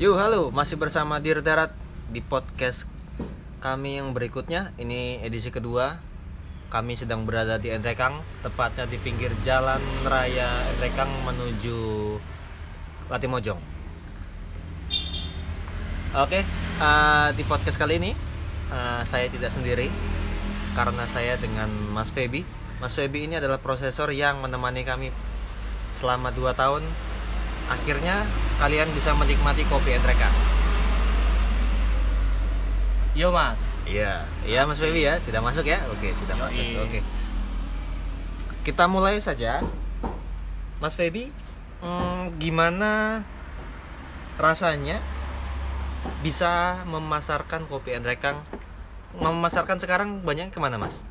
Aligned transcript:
Yo, 0.00 0.16
halo, 0.16 0.48
masih 0.48 0.80
bersama 0.80 1.20
Dir 1.20 1.44
Darat 1.44 1.76
di 2.08 2.24
podcast 2.24 2.88
kami 3.60 4.00
yang 4.00 4.16
berikutnya. 4.16 4.72
Ini 4.80 5.20
edisi 5.20 5.52
kedua. 5.52 6.00
Kami 6.72 6.96
sedang 6.96 7.28
berada 7.28 7.60
di 7.60 7.68
Endrekang, 7.68 8.24
tepatnya 8.40 8.88
di 8.88 8.96
pinggir 8.96 9.28
jalan 9.44 9.76
raya 10.08 10.48
Endrekang 10.72 11.12
menuju 11.28 12.16
Latimojong. 13.12 13.60
Oke, 16.16 16.48
eh, 16.48 17.28
di 17.36 17.44
podcast 17.44 17.76
kali 17.76 18.00
ini 18.00 18.16
eh, 18.72 19.02
saya 19.04 19.28
tidak 19.28 19.52
sendiri 19.52 19.92
karena 20.80 21.04
saya 21.12 21.36
dengan 21.36 21.68
Mas 21.92 22.08
Febi. 22.08 22.40
Mas 22.80 22.96
Febi 22.96 23.28
ini 23.28 23.36
adalah 23.36 23.60
prosesor 23.60 24.16
yang 24.16 24.40
menemani 24.40 24.80
kami 24.80 25.12
selama 25.92 26.32
2 26.32 26.56
tahun. 26.56 26.88
Akhirnya 27.70 28.26
kalian 28.58 28.90
bisa 28.90 29.14
menikmati 29.14 29.62
kopi 29.70 29.94
Endrekang. 29.94 30.34
Yo 33.14 33.30
mas, 33.30 33.70
Iya, 33.90 34.22
iya 34.46 34.62
Mas. 34.70 34.78
Febi 34.78 35.02
ya, 35.02 35.18
sudah 35.18 35.42
masuk 35.42 35.66
ya? 35.66 35.82
Oke, 35.90 36.14
sudah 36.14 36.38
Yoi. 36.38 36.42
masuk. 36.46 36.64
Oke. 36.86 36.98
Kita 38.62 38.86
mulai 38.86 39.18
saja. 39.18 39.66
Mas 40.78 40.94
Febi, 40.94 41.34
hmm, 41.82 42.38
gimana 42.38 43.20
rasanya 44.38 45.02
bisa 46.22 46.86
memasarkan 46.86 47.66
kopi 47.66 47.98
Endrekang? 47.98 48.46
Memasarkan 49.18 49.82
sekarang 49.82 50.22
banyak 50.22 50.54
ke 50.54 50.62
mana 50.62 50.78
Mas? 50.78 51.02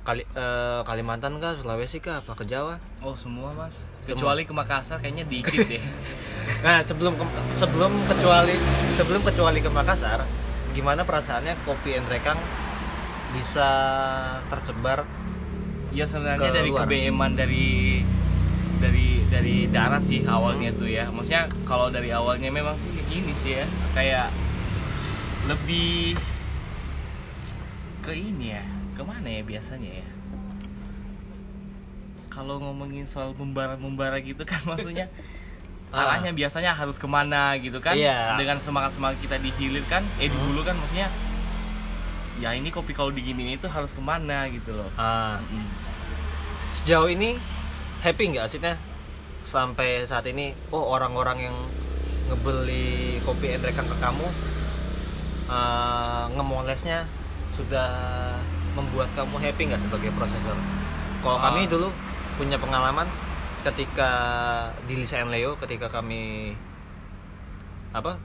Kali, 0.00 0.24
eh, 0.24 0.80
Kalimantan 0.82 1.36
kah, 1.36 1.52
Sulawesi 1.54 1.98
kah, 1.98 2.18
apa 2.18 2.32
ke 2.32 2.44
Jawa? 2.44 2.80
oh 3.00 3.12
semua 3.12 3.52
mas, 3.52 3.84
Semua. 4.00 4.08
kecuali 4.10 4.42
ke 4.42 4.52
Makassar 4.52 4.98
kayaknya 4.98 5.24
dikit 5.24 5.60
deh. 5.66 5.84
Nah, 6.60 6.80
sebelum 6.80 7.14
ke- 7.14 7.24
sebelum 7.54 7.88
kecuali 8.04 8.52
sebelum 8.92 9.20
kecuali 9.22 9.58
ke 9.58 9.70
Makassar, 9.70 10.24
gimana 10.70 11.02
perasaannya 11.02 11.56
kopi 11.62 11.94
Endrekang 11.94 12.36
bisa 13.30 13.68
tersebar 14.46 15.04
ya 15.90 16.04
sebenarnya 16.04 16.42
Ke 16.42 16.52
dari 16.52 16.68
luar. 16.68 16.84
kebeeman 16.84 17.32
dari 17.32 18.02
dari 18.76 19.08
dari 19.26 19.56
darat 19.68 20.00
sih 20.00 20.20
awalnya 20.22 20.72
tuh 20.72 20.84
ya. 20.86 21.06
Maksudnya 21.06 21.44
kalau 21.62 21.88
dari 21.88 22.08
awalnya 22.10 22.48
memang 22.48 22.74
sih 22.76 22.92
ini 23.10 23.32
sih 23.32 23.52
ya, 23.54 23.64
kayak 23.92 24.28
lebih 25.46 26.16
ke 28.00 28.12
ini 28.12 28.46
ya, 28.50 28.64
ke 29.00 29.04
mana 29.06 29.24
ya 29.26 29.40
biasanya 29.42 29.90
ya? 29.96 30.08
Kalau 32.28 32.60
ngomongin 32.60 33.02
soal 33.04 33.34
membara-membara 33.34 34.20
gitu 34.20 34.44
kan 34.44 34.60
maksudnya 34.70 35.08
Ah. 35.90 36.06
arahnya 36.06 36.30
biasanya 36.30 36.70
harus 36.70 37.02
ke 37.02 37.08
mana 37.10 37.58
gitu 37.58 37.82
kan 37.82 37.98
Iya. 37.98 38.38
dengan 38.38 38.62
semangat 38.62 38.94
semangat 38.94 39.18
kita 39.18 39.42
di 39.42 39.50
hilir 39.50 39.82
kan 39.90 40.06
eh 40.16 40.30
di 40.30 40.36
Hmm. 40.38 40.46
hulu 40.46 40.62
kan 40.62 40.78
maksudnya 40.78 41.10
ya 42.38 42.54
ini 42.54 42.70
kopi 42.70 42.94
kalau 42.94 43.10
diginiin 43.10 43.58
itu 43.58 43.66
harus 43.66 43.90
ke 43.90 43.98
mana 43.98 44.46
gitu 44.46 44.70
loh 44.70 44.86
Ah, 44.94 45.42
Mm. 45.42 45.66
sejauh 46.78 47.10
ini 47.10 47.42
happy 48.06 48.22
nggak 48.30 48.46
asitnya 48.46 48.78
sampai 49.42 50.06
saat 50.06 50.22
ini 50.24 50.54
oh 50.70 50.94
orang-orang 50.94 51.50
yang 51.50 51.56
ngebeli 52.30 53.18
kopi 53.26 53.58
Endrekang 53.58 53.90
ke 53.90 53.98
kamu 53.98 54.30
eh, 55.50 56.24
ngemolesnya 56.30 57.02
sudah 57.50 57.90
membuat 58.72 59.08
kamu 59.12 59.36
happy 59.36 59.62
nggak 59.66 59.80
sebagai 59.80 60.10
prosesor 60.12 60.56
kalau 61.20 61.36
Ah. 61.36 61.50
kami 61.50 61.66
dulu 61.66 61.90
punya 62.34 62.56
pengalaman 62.56 63.04
ketika 63.60 64.10
di 64.84 64.96
Lisa 64.96 65.20
and 65.20 65.28
Leo 65.28 65.54
ketika 65.54 65.86
kami 65.86 66.54
apa 67.90 68.16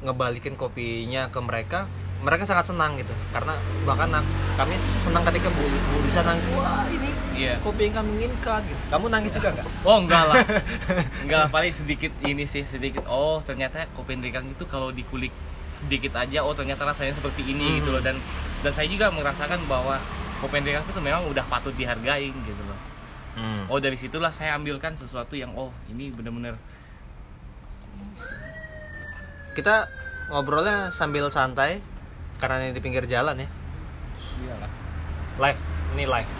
ngebalikin 0.00 0.54
kopinya 0.54 1.28
ke 1.28 1.38
mereka 1.38 1.86
mereka 2.18 2.42
sangat 2.42 2.66
senang 2.66 2.96
gitu 2.96 3.12
karena 3.30 3.52
bahkan 3.84 4.08
kami 4.56 4.74
senang 4.98 5.22
ketika 5.24 5.46
Bu, 5.48 5.60
Bu 5.60 5.96
Lisa 6.02 6.22
nangis 6.22 6.48
wah 6.50 6.88
ini 6.88 7.12
Iya. 7.34 7.58
kopi 7.60 7.90
yang 7.90 7.98
kami 7.98 8.10
inginkan 8.16 8.62
gitu 8.62 8.78
kamu 8.88 9.06
nangis 9.10 9.34
juga 9.34 9.50
nggak 9.52 9.66
Oh 9.82 9.98
enggak 9.98 10.24
lah, 10.24 10.38
enggak 11.26 11.38
lah 11.42 11.48
paling 11.50 11.74
sedikit 11.74 12.14
ini 12.22 12.46
sih 12.46 12.62
sedikit. 12.62 13.02
Oh 13.04 13.42
ternyata 13.42 13.90
kopi 13.90 14.14
Endrekang 14.14 14.46
itu 14.46 14.62
kalau 14.64 14.88
dikulik 14.88 15.34
sedikit 15.74 16.14
aja, 16.14 16.40
oh 16.40 16.54
ternyata 16.54 16.86
rasanya 16.86 17.10
seperti 17.10 17.42
ini 17.44 17.66
Hmm. 17.66 17.76
gitu 17.76 17.90
loh. 17.90 17.98
Dan 17.98 18.22
dan 18.64 18.72
saya 18.72 18.88
juga 18.88 19.12
merasakan 19.12 19.60
bahwa 19.68 20.00
kopi 20.40 20.58
Endrekang 20.64 20.88
itu 20.88 21.00
memang 21.04 21.28
udah 21.28 21.44
patut 21.46 21.76
dihargain 21.76 22.32
gitu 22.32 22.62
loh. 22.64 22.80
Hmm. 23.36 23.68
Oh 23.68 23.76
dari 23.76 24.00
situlah 24.00 24.32
saya 24.32 24.56
ambilkan 24.56 24.96
sesuatu 24.96 25.36
yang 25.36 25.52
oh 25.52 25.68
ini 25.92 26.08
bener-bener 26.08 26.56
kita 29.54 29.86
ngobrolnya 30.34 30.90
sambil 30.90 31.30
santai 31.30 31.78
karena 32.42 32.66
ini 32.66 32.74
di 32.74 32.82
pinggir 32.82 33.06
jalan 33.06 33.38
ya 33.38 33.48
iya 34.42 34.54
lah. 34.58 34.70
live 35.38 35.60
ini 35.94 36.04
live 36.10 36.30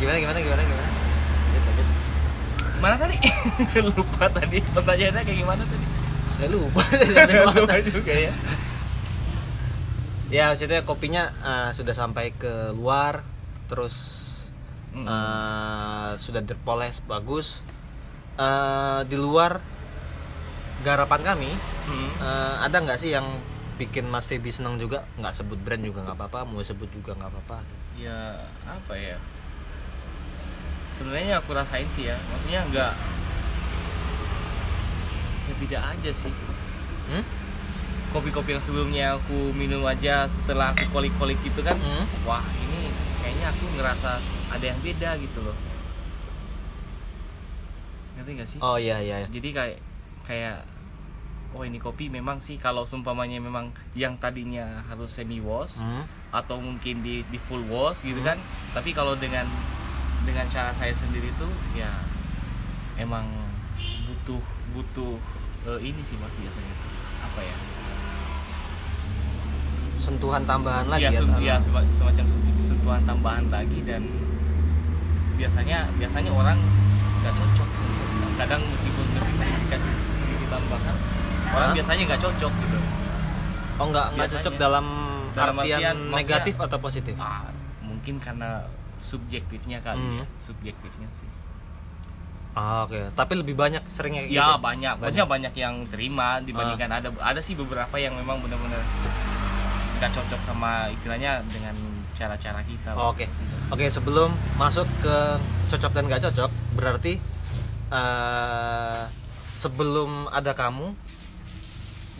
gimana 0.00 0.16
gimana 0.18 0.38
gimana 0.40 0.62
gimana 0.64 0.84
Lanjut, 1.54 1.62
lanjut. 1.70 1.86
Mana 2.82 2.94
tadi? 2.98 3.16
Lupa 3.94 4.24
tadi 4.32 4.58
pertanyaannya 4.72 5.22
kayak 5.22 5.38
gimana 5.44 5.62
tadi? 5.62 5.86
saya 6.34 6.50
lupa 6.50 6.82
Lupa 7.62 7.78
juga 7.78 8.10
ya. 8.10 8.32
Ya 10.28 10.50
maksudnya 10.50 10.80
kopinya 10.82 11.28
eh, 11.40 11.70
sudah 11.72 11.92
sampai 11.92 12.32
ke 12.32 12.72
luar 12.72 13.24
terus 13.68 14.22
Mm. 14.94 15.10
eh, 15.10 16.10
sudah 16.16 16.42
terpoles 16.46 17.02
bagus 17.04 17.60
Eh, 18.34 19.00
di 19.06 19.14
luar 19.14 19.62
garapan 20.82 21.22
kami 21.22 21.50
Mm. 21.86 22.10
eh, 22.18 22.54
ada 22.62 22.76
nggak 22.78 22.98
sih 22.98 23.10
yang 23.10 23.26
bikin 23.74 24.06
Mas 24.06 24.26
Febi 24.26 24.54
senang 24.54 24.78
juga 24.78 25.02
nggak 25.18 25.34
sebut 25.34 25.58
brand 25.58 25.82
juga 25.82 26.02
nggak 26.02 26.14
apa-apa 26.14 26.46
mau 26.46 26.62
sebut 26.62 26.86
juga 26.94 27.10
nggak 27.14 27.26
apa-apa 27.26 27.58
ya 27.98 28.38
apa 28.66 28.94
ya 28.94 29.18
sebenarnya 30.94 31.42
aku 31.42 31.50
rasain 31.54 31.90
sih 31.90 32.06
ya 32.06 32.14
maksudnya 32.30 32.62
nggak 32.70 32.92
ya 35.44 35.54
beda 35.58 35.78
aja 35.90 36.10
sih 36.14 36.30
hmm? 37.10 37.24
Kopi-kopi 38.14 38.54
yang 38.54 38.62
sebelumnya 38.62 39.04
aku 39.12 39.50
minum 39.52 39.82
aja 39.84 40.24
setelah 40.24 40.70
aku 40.70 40.86
kolik-kolik 40.88 41.36
gitu 41.42 41.60
kan 41.60 41.74
Hmm? 41.74 42.06
wah 42.22 42.40
ini 42.62 42.88
kayaknya 43.18 43.50
aku 43.50 43.64
ngerasa 43.74 44.22
ada 44.48 44.64
yang 44.64 44.78
beda 44.78 45.18
gitu 45.18 45.42
loh 45.42 45.56
ngerti 48.14 48.30
gak 48.34 48.48
sih 48.48 48.58
oh 48.60 48.76
iya 48.76 48.96
iya 49.00 49.16
iya. 49.20 49.28
jadi 49.28 49.48
kayak 49.50 49.78
kayak 50.22 50.56
oh 51.50 51.62
ini 51.62 51.76
kopi 51.76 52.06
memang 52.08 52.38
sih 52.38 52.54
kalau 52.56 52.82
seumpamanya 52.82 53.38
memang 53.38 53.68
yang 53.92 54.14
tadinya 54.16 54.82
harus 54.86 55.10
semi 55.12 55.38
wash 55.40 55.78
Hmm? 55.78 56.06
atau 56.30 56.58
mungkin 56.58 56.98
di 57.00 57.22
di 57.24 57.38
full 57.40 57.62
wash 57.66 58.02
gitu 58.02 58.18
Hmm. 58.18 58.28
kan 58.28 58.38
tapi 58.72 58.90
kalau 58.90 59.14
dengan 59.14 59.46
dengan 60.22 60.46
cara 60.48 60.70
saya 60.70 60.90
sendiri 60.90 61.30
tuh 61.34 61.50
ya 61.74 61.90
emang 62.96 63.26
butuh 64.06 64.40
butuh 64.72 65.18
eh, 65.66 65.80
ini 65.84 66.00
sih 66.00 66.14
mas 66.16 66.32
biasanya 66.32 66.74
apa 67.20 67.40
ya 67.40 67.56
sentuhan 70.04 70.42
tambahan 70.44 70.84
lagi 70.86 71.02
ya, 71.02 71.10
ya, 71.10 71.16
sen- 71.16 71.40
ya 71.40 71.56
sema- 71.56 71.88
semacam 71.90 72.24
sen- 72.24 72.44
sentuhan 72.62 73.00
tambahan 73.02 73.44
lagi 73.48 73.80
dan 73.82 74.02
biasanya 75.34 75.88
biasanya 75.96 76.30
orang 76.30 76.58
nggak 77.18 77.34
cocok. 77.34 77.68
Kadang 78.34 78.60
meskipun 78.66 79.06
meskipun 79.10 79.46
dikasih 79.64 79.92
sedikit 80.14 80.48
tambahan 80.50 80.96
orang 81.46 81.68
Hah? 81.68 81.74
biasanya 81.74 82.02
nggak 82.06 82.22
cocok 82.22 82.52
gitu. 82.54 82.78
Oh 83.74 83.86
nggak 83.88 84.06
nggak 84.14 84.28
cocok 84.30 84.54
dalam, 84.54 84.86
Dalam 85.32 85.54
artian, 85.56 85.80
artian, 85.80 85.96
negatif 86.12 86.54
atau 86.60 86.78
positif? 86.78 87.14
Ah, 87.16 87.50
mungkin 87.80 88.20
karena 88.20 88.62
subjektifnya 88.98 89.80
kali 89.80 89.98
Hmm. 89.98 90.18
ya 90.20 90.26
subjektifnya 90.36 91.08
sih. 91.10 91.26
Ah, 92.54 92.86
oke. 92.86 93.10
Tapi 93.10 93.32
lebih 93.34 93.58
banyak 93.58 93.82
seringnya 93.88 94.22
kayak 94.22 94.30
Ya? 94.30 94.46
gitu? 94.48 94.62
banyak, 94.62 94.94
maksudnya 94.94 95.26
banyak 95.26 95.54
yang 95.56 95.74
terima 95.90 96.38
dibandingkan 96.38 96.86
ada 96.92 97.08
ada 97.18 97.40
sih 97.42 97.52
beberapa 97.52 97.96
yang 97.96 98.14
memang 98.14 98.38
benar-benar 98.38 98.78
nggak 99.98 100.10
cocok 100.10 100.40
sama 100.42 100.90
istilahnya 100.90 101.42
dengan 101.50 101.76
cara-cara 102.14 102.62
kita. 102.62 102.94
Oh, 102.94 103.10
oke 103.10 103.26
oke 103.74 103.86
sebelum 103.90 104.30
masuk 104.56 104.86
ke 105.02 105.16
cocok 105.74 105.92
dan 105.92 106.04
gak 106.06 106.22
cocok 106.30 106.50
berarti 106.78 107.18
eh, 107.90 109.02
sebelum 109.58 110.30
ada 110.30 110.54
kamu 110.54 110.94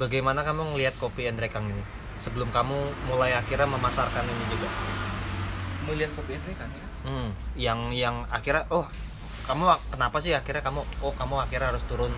bagaimana 0.02 0.42
kamu 0.42 0.74
ngelihat 0.74 0.98
kopi 0.98 1.30
Endrekang 1.30 1.70
ini 1.70 1.84
sebelum 2.18 2.50
kamu 2.50 2.74
mulai 3.06 3.34
akhirnya 3.38 3.68
memasarkan 3.70 4.26
ini 4.26 4.44
juga 4.50 4.68
Melihat 5.84 6.10
kopi 6.16 6.40
Endrekang 6.40 6.70
ya. 6.72 6.86
Hmm, 7.04 7.28
yang 7.54 7.80
yang 7.92 8.16
akhirnya 8.32 8.64
oh 8.72 8.88
kamu 9.44 9.76
kenapa 9.92 10.16
sih 10.24 10.32
akhirnya 10.32 10.64
kamu 10.64 10.80
oh 11.04 11.12
kamu 11.12 11.44
akhirnya 11.44 11.76
harus 11.76 11.84
turun 11.84 12.10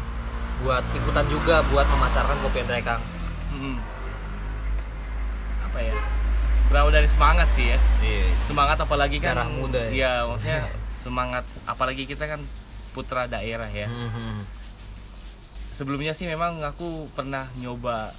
buat 0.62 0.87
ikutan 0.94 1.26
juga 1.26 1.61
buat 1.69 1.85
memasarkan 1.91 2.38
kopi 2.47 2.62
Endrekang. 2.62 3.02
Hmm. 3.50 3.95
Apa 5.76 5.84
ya? 5.84 5.96
Berawal 6.73 6.88
dari 6.88 7.05
semangat 7.05 7.52
sih 7.52 7.69
ya. 7.69 7.76
Yes. 8.00 8.49
Semangat 8.49 8.81
apalagi 8.81 9.20
kan 9.20 9.37
Darah 9.37 9.52
muda 9.52 9.76
ya. 9.76 9.93
Iya, 9.93 10.12
maksudnya 10.25 10.61
semangat 10.96 11.44
apalagi 11.69 12.08
kita 12.08 12.25
kan 12.25 12.40
putra 12.96 13.28
daerah 13.28 13.69
ya. 13.69 13.84
Hmm, 13.84 14.08
hmm. 14.08 14.40
sebelumnya 15.69 16.17
sih 16.17 16.25
memang 16.25 16.64
aku 16.64 17.12
pernah 17.12 17.52
nyoba 17.61 18.17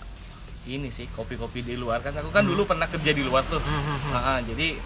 ini 0.70 0.94
sih 0.94 1.10
kopi-kopi 1.10 1.66
di 1.66 1.74
luar 1.74 2.06
kan 2.06 2.14
aku 2.14 2.30
kan 2.30 2.46
Hmm. 2.46 2.54
dulu 2.54 2.70
pernah 2.70 2.86
kerja 2.86 3.10
di 3.10 3.26
luar 3.26 3.42
tuh 3.50 3.58
Hmm, 3.58 3.82
hmm, 3.82 3.98
hmm. 4.06 4.14
Ah, 4.14 4.38
jadi 4.46 4.78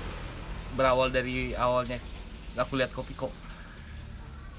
berawal 0.72 1.12
dari 1.12 1.52
awalnya 1.52 2.00
aku 2.56 2.80
lihat 2.80 2.96
kopi 2.96 3.12
kok 3.12 3.36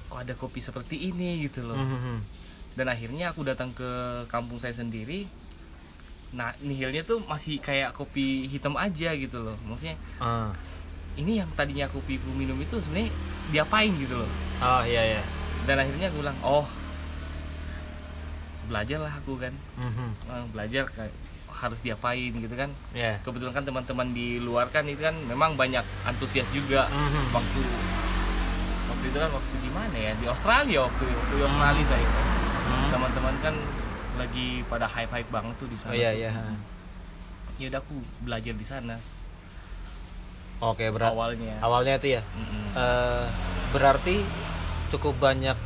kok 0.05 0.19
ada 0.21 0.37
kopi 0.37 0.61
seperti 0.61 1.09
ini 1.09 1.41
gitu 1.41 1.65
loh 1.65 1.73
Hmm, 1.73 1.89
hmm, 1.89 2.01
hmm. 2.05 2.19
dan 2.77 2.85
akhirnya 2.85 3.33
aku 3.33 3.41
datang 3.41 3.73
ke 3.73 3.89
kampung 4.29 4.61
saya 4.61 4.77
sendiri 4.77 5.25
nah 6.33 6.49
nihilnya 6.59 7.01
tuh 7.01 7.21
masih 7.21 7.57
kayak 7.57 7.91
kopi 7.91 8.25
hitam 8.47 8.73
aja 8.75 9.13
gitu 9.13 9.37
loh 9.39 9.57
maksudnya 9.63 9.93
Ah. 10.17 10.49
ini 11.13 11.37
yang 11.37 11.49
tadinya 11.51 11.85
kopi 11.85 12.17
ku 12.17 12.29
minum 12.31 12.57
itu 12.57 12.77
sebenarnya 12.77 13.13
diapain 13.49 13.93
gitu 13.93 14.17
loh 14.17 14.29
oh 14.59 14.81
iya 14.83 15.13
iya 15.13 15.21
dan 15.63 15.77
akhirnya 15.79 16.07
aku 16.07 16.17
bilang 16.19 16.37
oh 16.41 16.65
belajarlah 18.65 19.13
aku 19.13 19.37
kan 19.37 19.53
Hmm, 19.75 19.91
hmm. 19.91 20.11
Ah, 20.25 20.43
belajar 20.49 20.87
kayak 20.89 21.13
harus 21.53 21.79
diapain 21.79 22.31
gitu 22.33 22.51
kan 22.53 22.67
Iya. 22.91 23.19
kebetulan 23.21 23.53
kan 23.53 23.63
teman-teman 23.63 24.07
di 24.09 24.35
luar 24.37 24.67
kan 24.67 24.83
itu 24.83 24.99
kan 24.99 25.15
memang 25.23 25.53
banyak 25.53 25.83
antusias 26.03 26.49
juga 26.49 26.87
Hmm, 26.87 27.07
hmm. 27.07 27.25
waktu 27.31 27.61
waktu 28.89 29.05
itu 29.05 29.17
kan 29.17 29.31
waktu 29.31 29.53
di 29.59 29.69
mana 29.69 29.95
ya 29.95 30.11
di 30.13 30.25
Australia 30.25 30.79
waktu 30.83 31.03
waktu 31.05 31.33
di 31.33 31.43
Australia 31.43 31.85
saya 31.85 32.07
Hmm. 32.63 32.89
teman-teman 32.89 33.35
kan 33.39 33.55
lagi 34.15 34.61
pada 34.67 34.85
hype 34.85 35.11
hype 35.11 35.31
banget 35.31 35.55
tuh 35.57 35.67
di 35.67 35.77
sana 35.77 35.91
oh 35.91 35.97
iya 35.97 36.11
iya. 36.13 36.31
Ya 37.61 37.69
udah 37.69 37.79
aku 37.85 37.95
belajar 38.25 38.53
di 38.57 38.65
sana. 38.65 38.97
Oke 40.57 40.89
berat 40.89 41.13
awalnya. 41.13 41.53
awalnya 41.61 41.93
itu 42.01 42.17
ya? 42.17 42.21
Mm-mm. 42.33 42.65
Eh, 42.73 43.25
berarti 43.69 44.25
cukup 44.89 45.21
banyak 45.21 45.57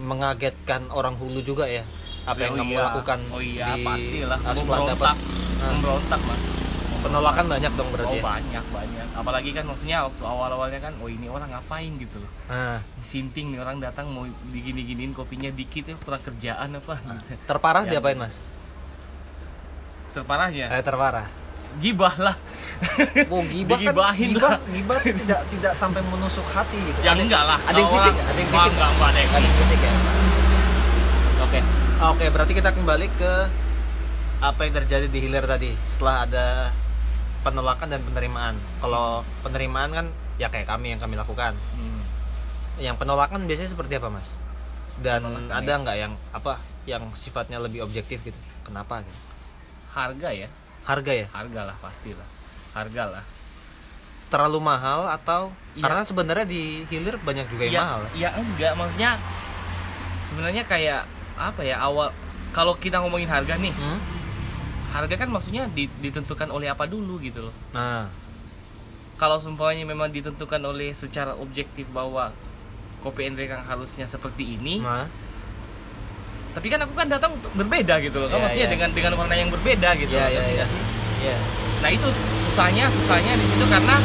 mengagetkan 0.00 0.88
orang 0.88 1.14
hulu 1.20 1.44
juga 1.44 1.68
ya? 1.68 1.84
Apa 2.24 2.48
yang 2.48 2.56
Oh 2.56 2.58
kamu 2.64 2.72
iya. 2.72 2.82
lakukan 2.88 3.18
oh 3.28 3.42
iya 3.44 3.64
di 3.76 3.84
pastilah. 3.84 4.38
Setelah 4.40 4.56
memberontak 4.56 4.96
dapat? 4.96 5.16
Ah. 5.60 5.70
memberontak 5.76 6.20
mas 6.24 6.44
penolakan 7.04 7.44
banyak 7.46 7.72
dong 7.76 7.88
berarti 7.92 8.16
oh 8.16 8.18
ya 8.18 8.24
banyak 8.24 8.64
banyak 8.66 9.06
apalagi 9.12 9.50
kan 9.52 9.64
maksudnya 9.64 10.02
waktu 10.02 10.22
awal 10.24 10.48
awalnya 10.50 10.80
kan 10.80 10.96
oh 10.98 11.06
ini 11.06 11.28
orang 11.28 11.52
ngapain 11.52 11.92
gitu 11.94 12.16
loh 12.18 12.30
Nah, 12.44 12.80
sinting 13.00 13.52
nih 13.52 13.60
orang 13.60 13.76
datang 13.78 14.08
mau 14.08 14.24
digini 14.48 14.80
giniin 14.82 15.12
kopinya 15.12 15.52
dikit 15.52 15.84
ya 15.84 15.96
kurang 15.98 16.20
kerjaan 16.20 16.72
apa 16.72 16.94
gitu. 16.96 17.36
terparah 17.44 17.84
Ya. 17.84 17.90
diapain 17.94 18.16
mas 18.16 18.40
terparahnya 20.10 20.66
eh 20.70 20.82
terparah 20.82 21.26
gibah 21.76 22.16
lah 22.18 22.36
Oh, 23.30 23.40
gibah 23.46 23.78
kan 23.78 23.86
Digibahin 23.86 24.28
gibah, 24.34 24.50
lah. 24.50 24.58
gibah 24.66 24.98
tuh 24.98 25.14
tidak 25.14 25.40
tidak 25.46 25.72
sampai 25.74 26.02
menusuk 26.04 26.42
hati 26.50 26.74
gitu. 26.76 26.98
ya 27.00 27.14
enggak 27.14 27.38
lah 27.40 27.58
ada 27.62 27.78
yang 27.78 27.90
fisik, 27.92 28.14
ada 28.14 28.34
yang 28.34 28.50
fisik. 28.50 28.72
enggak 28.72 28.88
enggak 28.90 29.08
ada 29.08 29.18
yang 29.18 29.30
Ada 29.30 29.38
yang 29.38 29.54
fisik 29.54 29.68
fisik 29.70 29.80
ya. 29.80 29.94
Oke. 31.40 31.60
Oke, 32.04 32.24
berarti 32.28 32.52
kita 32.52 32.70
kembali 32.74 33.06
ke 33.14 33.32
apa 34.42 34.60
yang 34.60 34.74
terjadi 34.74 35.06
di 35.06 35.18
hilir 35.20 35.46
tadi 35.46 35.70
setelah 35.82 36.26
ada 36.26 36.46
penolakan 37.44 37.88
dan 37.88 38.00
penerimaan. 38.02 38.56
Kalau 38.80 39.20
penerimaan 39.40 39.90
kan 39.92 40.06
ya 40.34 40.48
kayak 40.48 40.66
kami 40.66 40.90
yang 40.90 40.98
kami 40.98 41.14
lakukan. 41.14 41.52
Hmm. 41.76 42.02
Yang 42.76 42.96
penolakan 42.98 43.44
biasanya 43.44 43.70
seperti 43.70 43.96
apa, 43.96 44.08
Mas? 44.08 44.32
Dan 44.96 45.22
Penolakan 45.22 45.52
ada 45.52 45.68
ya? 45.68 45.76
nggak 45.78 45.96
yang 45.98 46.12
apa 46.32 46.52
yang 46.84 47.02
sifatnya 47.12 47.58
lebih 47.58 47.82
objektif 47.82 48.18
gitu? 48.22 48.36
Kenapa 48.62 49.00
gitu? 49.00 49.20
harga 49.90 50.26
ya 50.28 50.50
Harga 50.82 51.12
ya? 51.14 51.26
harga 51.30 51.60
lah 51.64 51.76
pastilah 51.78 52.26
harga 52.72 53.02
lah 53.08 53.24
Terlalu 54.26 54.58
mahal 54.58 55.06
atau 55.06 55.54
Iya. 55.72 55.86
karena 55.86 56.02
sebenarnya 56.02 56.42
di 56.44 56.82
hilir 56.84 57.14
banyak 57.16 57.46
juga 57.46 57.62
yang 57.62 57.72
ya, 57.72 57.82
mahal. 57.84 58.02
ya 58.12 58.28
enggak 58.34 58.72
maksudnya 58.74 59.10
sebenarnya 60.20 60.62
kayak 60.64 61.06
apa 61.34 61.62
ya 61.62 61.78
awal 61.78 62.10
kalau 62.50 62.74
kita 62.74 62.98
ngomongin 62.98 63.26
harga 63.26 63.54
nih 63.54 63.70
Hmm? 63.70 63.98
Harga 64.94 65.14
kan 65.16 65.26
maksudnya 65.26 65.66
di- 65.68 65.90
ditentukan 65.98 66.48
oleh 66.48 66.70
apa 66.70 66.86
dulu 66.86 67.18
gitu 67.18 67.42
loh 67.42 67.54
Nah, 67.70 68.06
kalau 69.14 69.36
seumpamanya 69.36 69.82
memang 69.84 70.06
ditentukan 70.08 70.62
oleh 70.62 70.90
secara 70.92 71.34
objektif 71.34 71.86
bahwa 71.88 72.30
kopi 73.00 73.26
Endrekang 73.26 73.62
harusnya 73.62 74.06
seperti 74.06 74.54
ini 74.54 74.78
nah. 74.78 75.10
tapi 76.50 76.66
kan 76.68 76.78
aku 76.80 76.94
kan 76.94 77.06
datang 77.06 77.34
untuk 77.34 77.50
berbeda 77.52 77.98
gitu 78.00 78.16
loh 78.16 78.28
kan 78.28 78.38
Iya, 78.38 78.44
maksudnya 78.44 78.64
iya. 78.64 78.72
dengan 78.72 78.90
dengan 78.90 79.12
warna 79.14 79.34
yang 79.34 79.50
berbeda 79.50 79.88
gitu 79.96 80.10
Iya, 80.10 80.20
loh, 80.20 80.30
iya, 80.30 80.32
ngerti 80.32 80.46
iya. 80.46 80.56
nggak 80.56 80.68
sih? 80.70 80.80
Iya. 81.20 81.36
nah 81.80 81.90
itu 81.90 82.08
susahnya 82.48 82.84
susahnya 82.88 83.32
di 83.34 83.44
situ 83.44 83.64
karena 83.66 83.96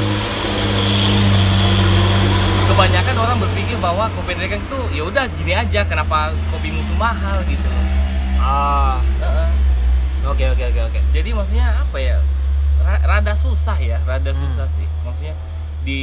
kebanyakan 2.67 3.15
orang 3.17 3.37
berpikir 3.39 3.77
bahwa 3.77 4.09
kopi 4.11 4.31
Endrekang 4.31 4.61
itu 4.61 4.79
ya 4.91 5.03
udah 5.03 5.25
gini 5.31 5.53
aja 5.53 5.81
kenapa 5.83 6.17
kopimu 6.49 6.81
tuh 6.83 6.97
mahal 6.97 7.37
gitu 7.45 7.65
loh 7.65 7.85
Ah, 8.39 8.97
Heeh. 9.19 9.48
Oke 10.21 10.43
oke 10.45 10.63
oke 10.65 10.81
oke. 10.85 10.99
jadi 11.09 11.29
maksudnya 11.31 11.67
apa 11.77 11.97
ya 11.97 12.17
ra- 12.79 13.03
rada 13.05 13.33
susah 13.33 13.77
ya 13.77 13.97
rada 14.03 14.29
Hmm. 14.29 14.41
susah 14.41 14.67
sih 14.71 14.87
maksudnya 15.01 15.35
di 15.81 16.01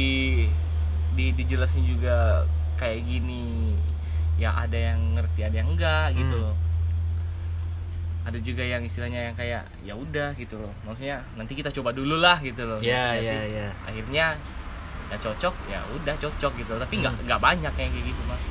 di 1.13 1.31
dijelasin 1.31 1.83
juga 1.83 2.45
kayak 2.75 3.01
gini 3.03 3.73
ya 4.35 4.53
ada 4.55 4.77
yang 4.77 4.99
ngerti 5.13 5.41
ada 5.41 5.55
yang 5.55 5.69
enggak 5.69 6.13
gitu 6.13 6.35
Hmm. 6.35 6.45
loh 6.45 6.55
ada 8.23 8.37
juga 8.37 8.59
yang 8.59 8.83
istilahnya 8.83 9.31
yang 9.31 9.35
kayak 9.35 9.63
ya 9.81 9.93
udah 9.93 10.35
gitu 10.35 10.59
loh 10.59 10.73
maksudnya 10.83 11.23
nanti 11.33 11.55
kita 11.55 11.71
coba 11.71 11.89
dulu 11.91 12.17
lah 12.17 12.37
gitu 12.39 12.59
loh 12.61 12.75
Iya 12.77 12.91
nggak 13.07 13.15
iya 13.17 13.31
sih? 13.31 13.39
iya. 13.53 13.67
akhirnya 13.81 14.25
ya 15.07 15.17
cocok 15.17 15.55
ya 15.65 15.79
udah 15.89 16.15
cocok 16.17 16.51
gitu 16.57 16.73
tapi 16.75 16.93
nggak 16.99 17.13
Hmm. 17.13 17.23
nggak 17.23 17.39
banyak 17.39 17.73
yang 17.73 17.89
kayak 17.89 18.05
gitu 18.05 18.21
mas 18.27 18.43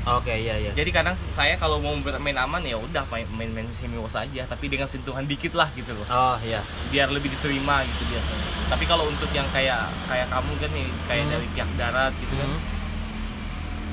Oke 0.00 0.32
iya 0.32 0.56
iya. 0.56 0.72
jadi 0.72 0.88
kadang 0.90 1.12
saya 1.30 1.54
kalau 1.54 1.76
mau 1.76 1.92
bermain 1.96 2.32
aman 2.34 2.64
ya 2.64 2.74
udah 2.74 3.04
main 3.06 3.28
main, 3.30 3.50
main 3.50 3.68
semi 3.68 3.94
wash 3.94 4.16
aja 4.16 4.42
tapi 4.44 4.66
dengan 4.66 4.84
sentuhan 4.84 5.24
dikit 5.24 5.52
lah 5.52 5.68
gitu 5.72 5.92
loh 5.92 6.08
Oh 6.08 6.40
iya. 6.40 6.64
biar 6.88 7.08
lebih 7.08 7.28
diterima 7.30 7.84
gitu 7.84 8.08
biasanya. 8.08 8.44
Tapi 8.66 8.84
kalau 8.84 9.04
untuk 9.04 9.28
yang 9.30 9.44
kayak 9.50 9.92
kayak 10.06 10.26
kamu 10.26 10.52
kan 10.56 10.70
nih 10.70 10.86
kayak 11.04 11.24
Hmm. 11.24 11.32
dari 11.32 11.46
pihak 11.50 11.70
darat 11.76 12.12
gitu 12.16 12.34
kan, 12.34 12.48
Hmm. 12.48 12.60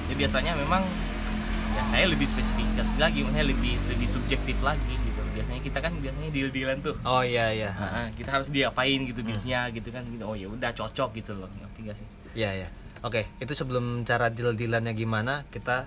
ya 0.08 0.16
biasanya 0.16 0.52
memang 0.56 0.84
ya 1.74 1.84
saya 1.86 2.06
lebih 2.08 2.26
spesifikasi 2.26 2.96
lagi, 2.96 3.22
maksudnya 3.22 3.46
lebih 3.46 3.76
lebih 3.88 4.08
subjektif 4.08 4.58
lagi 4.62 4.96
gitu. 4.96 5.22
Biasanya 5.34 5.62
kita 5.62 5.78
kan 5.78 5.92
biasanya 5.98 6.30
deal 6.32 6.50
dealan 6.50 6.80
tuh. 6.80 6.96
Oh 7.04 7.22
iya 7.22 7.52
iya. 7.52 7.70
Nah, 7.70 8.10
kita 8.10 8.32
harus 8.32 8.48
diapain 8.48 9.04
gitu 9.04 9.20
Hmm. 9.20 9.30
bisnya 9.30 9.68
gitu 9.70 9.92
kan 9.92 10.02
gitu. 10.08 10.24
Oh 10.24 10.34
ya 10.34 10.48
udah 10.48 10.72
cocok 10.72 11.10
gitu 11.16 11.36
loh. 11.36 11.46
Ngerti 11.52 11.80
gak 11.84 11.96
sih? 11.96 12.08
Iya 12.34 12.50
iya. 12.56 12.68
Oke, 13.06 13.30
itu 13.38 13.54
sebelum 13.54 14.06
cara 14.08 14.34
deal-dealannya 14.34 14.94
gimana, 14.98 15.46
kita 15.54 15.86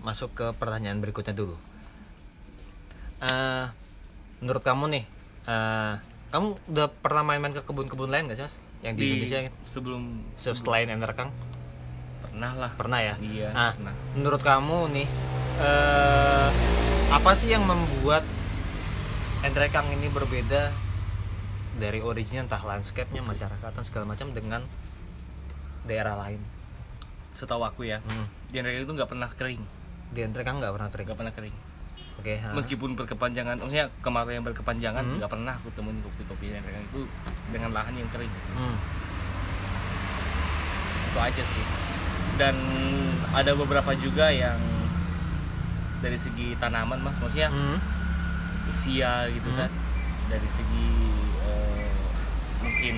masuk 0.00 0.32
ke 0.32 0.46
pertanyaan 0.56 0.98
berikutnya 0.98 1.36
dulu. 1.36 1.56
Eh, 3.22 3.64
menurut 4.40 4.64
kamu 4.64 4.84
nih, 4.96 5.04
eh, 5.46 5.94
kamu 6.32 6.46
udah 6.72 6.88
pernah 7.04 7.22
main-main 7.22 7.52
ke 7.52 7.60
kebun-kebun 7.60 8.08
lain 8.08 8.32
gak 8.32 8.40
sih 8.40 8.44
mas? 8.48 8.56
Yang 8.82 8.94
di, 8.96 9.02
Indonesia 9.04 9.38
sebelum 9.68 10.02
Se- 10.34 10.56
selain 10.56 10.88
Enderkang? 10.88 11.30
pernah 12.32 12.52
lah. 12.56 12.72
Pernah 12.80 13.00
ya? 13.04 13.14
Iya. 13.20 13.48
Nah, 13.52 13.70
pernah. 13.76 13.94
menurut 14.16 14.40
kamu 14.40 14.78
nih, 14.96 15.08
eh, 15.60 16.48
apa 17.12 17.30
sih 17.36 17.52
yang 17.52 17.68
membuat 17.68 18.24
Endrekang 19.42 19.90
ini 19.90 20.06
berbeda 20.06 20.70
dari 21.76 21.98
originnya 21.98 22.46
entah 22.46 22.62
landscape-nya, 22.62 23.20
masyarakatan 23.26 23.82
segala 23.82 24.14
macam 24.14 24.30
dengan 24.30 24.62
daerah 25.84 26.14
lain? 26.16 26.40
Setahu 27.32 27.60
aku 27.60 27.82
ya, 27.84 27.98
Hmm. 28.00 28.28
di 28.46 28.56
Amerika 28.56 28.82
itu 28.82 28.92
nggak 28.92 29.08
pernah 29.08 29.28
kering, 29.28 29.62
Di 30.10 30.20
Endrekang 30.20 30.58
nggak 30.58 30.72
pernah 30.72 30.88
kering. 30.88 31.06
nggak 31.06 31.18
pernah 31.18 31.34
kering. 31.34 31.56
Oke. 32.12 32.38
ha. 32.38 32.52
meskipun 32.52 32.92
berkepanjangan 32.94 33.56
maksudnya 33.56 33.88
kemarau 33.98 34.30
yang 34.30 34.44
berkepanjangan 34.44 35.02
Hmm. 35.02 35.16
nggak 35.18 35.26
pernah 35.28 35.54
aku 35.54 35.72
temuin 35.72 35.96
kopi-kopi 35.98 36.52
yang 36.52 36.62
mereka 36.62 36.84
itu 36.84 37.02
dengan 37.50 37.72
lahan 37.72 37.96
yang 37.96 38.06
kering 38.08 38.30
Hmm. 38.52 38.76
itu 41.04 41.18
aja 41.18 41.42
sih 41.42 41.64
dan 42.34 42.54
ada 43.32 43.52
beberapa 43.52 43.90
juga 43.94 44.28
yang 44.28 44.60
dari 45.98 46.14
segi 46.14 46.54
tanaman 46.56 47.00
mas 47.00 47.16
maksudnya 47.16 47.48
Hmm. 47.48 47.80
usia 48.68 49.26
gitu 49.28 49.48
Hmm. 49.48 49.58
kan 49.58 49.70
dari 50.28 50.46
segi 50.46 50.88
eh, 51.42 51.90
mungkin 52.60 52.96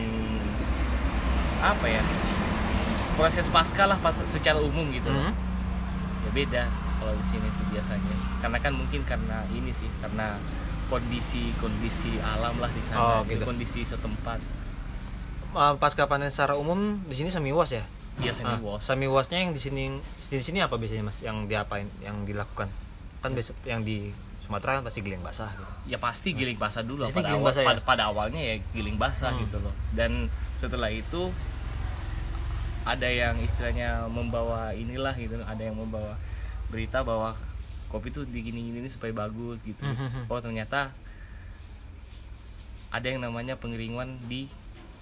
apa 1.59 1.87
ya 1.89 2.03
proses 3.15 3.47
pasca 3.47 3.85
lah 3.85 3.97
pas 3.97 4.15
secara 4.19 4.59
umum 4.59 4.87
gitu 4.91 5.07
loh. 5.07 5.29
Hmm. 5.29 5.35
ya 6.21 6.31
beda 6.33 6.63
kalau 6.97 7.13
di 7.13 7.25
sini 7.25 7.47
tuh 7.51 7.67
biasanya 7.71 8.15
karena 8.39 8.59
kan 8.59 8.73
mungkin 8.73 9.01
karena 9.03 9.45
ini 9.49 9.71
sih 9.71 9.89
karena 9.99 10.35
kondisi 10.87 11.53
kondisi 11.55 12.17
alam 12.19 12.57
lah 12.57 12.69
di 12.69 12.83
sana 12.83 12.99
Oh, 12.99 13.21
gitu. 13.25 13.43
kondisi 13.43 13.83
setempat 13.83 14.41
Uh, 15.51 15.71
pasca 15.77 16.03
panen 16.05 16.27
secara 16.29 16.59
umum 16.59 16.99
di 17.01 17.15
sini 17.15 17.31
semi 17.31 17.49
wash 17.49 17.73
ya. 17.73 17.87
dia 18.17 18.31
semi 18.31 18.51
Ah, 18.51 18.59
wash 18.59 18.83
semi 18.85 19.07
washnya 19.07 19.39
yang 19.39 19.51
di 19.51 19.61
sini 19.61 19.87
di 20.27 20.43
sini 20.43 20.59
apa 20.59 20.75
biasanya 20.75 21.07
mas? 21.07 21.19
Yang 21.21 21.47
diapain? 21.47 21.87
Yang 22.01 22.27
dilakukan? 22.27 22.67
Kan 23.21 23.31
biasa 23.33 23.55
yang 23.63 23.81
di 23.81 24.11
Sumatera 24.43 24.77
kan 24.77 24.85
pasti 24.85 24.99
giling 25.01 25.23
basah 25.23 25.47
gitu. 25.49 25.73
ya 25.89 25.97
pasti 25.97 26.35
giling 26.35 26.59
basah 26.59 26.83
dulu 26.83 27.07
pada, 27.07 27.17
giling 27.25 27.39
awal, 27.39 27.49
basah 27.49 27.63
ya? 27.63 27.69
pada, 27.71 27.81
pada 27.81 28.03
awalnya 28.11 28.41
ya 28.43 28.55
giling 28.71 28.99
basah 28.99 29.31
Hmm. 29.31 29.41
gitu 29.41 29.63
loh 29.63 29.71
dan 29.91 30.27
setelah 30.59 30.91
itu 30.91 31.31
ada 32.85 33.09
yang 33.09 33.41
istilahnya 33.41 34.05
membawa 34.13 34.77
inilah 34.77 35.17
gitu 35.17 35.41
ada 35.41 35.63
yang 35.65 35.77
membawa 35.77 36.21
berita 36.69 37.01
bahwa 37.01 37.33
kopi 37.89 38.13
tuh 38.13 38.29
digini 38.29 38.75
gini 38.75 38.89
supaya 38.93 39.15
bagus 39.15 39.65
gitu. 39.65 39.81
Mhm. 39.81 40.29
oh 40.29 40.41
ternyata 40.41 40.93
ada 42.95 43.07
yang 43.11 43.25
namanya 43.25 43.59
pengeringan 43.59 44.21
di 44.29 44.47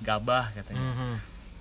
gabah 0.01 0.55
katanya. 0.55 0.81
Mhm. 0.81 1.13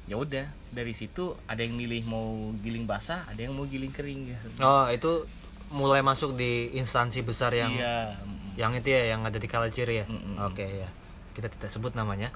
ya 0.09 0.17
udah 0.17 0.45
dari 0.73 0.97
situ 0.97 1.37
ada 1.45 1.61
yang 1.61 1.77
milih 1.77 2.03
mau 2.09 2.51
giling 2.65 2.89
basah 2.89 3.21
ada 3.29 3.37
yang 3.37 3.53
mau 3.53 3.65
giling 3.69 3.93
kering 3.93 4.33
gitu. 4.33 4.47
Oh 4.61 4.89
itu 4.89 5.25
mulai 5.71 6.03
masuk 6.03 6.35
di 6.35 6.73
instansi 6.75 7.23
besar 7.23 7.55
yang 7.55 7.71
iya. 7.71 8.17
yang 8.59 8.75
itu 8.75 8.91
ya 8.91 9.15
yang 9.15 9.23
ada 9.23 9.39
di 9.39 9.47
Kalajiri 9.47 10.03
ya? 10.03 10.05
Mm-mm. 10.09 10.35
oke 10.41 10.65
ya. 10.65 10.89
Kita 11.31 11.47
tidak 11.47 11.71
sebut 11.71 11.95
namanya 11.95 12.33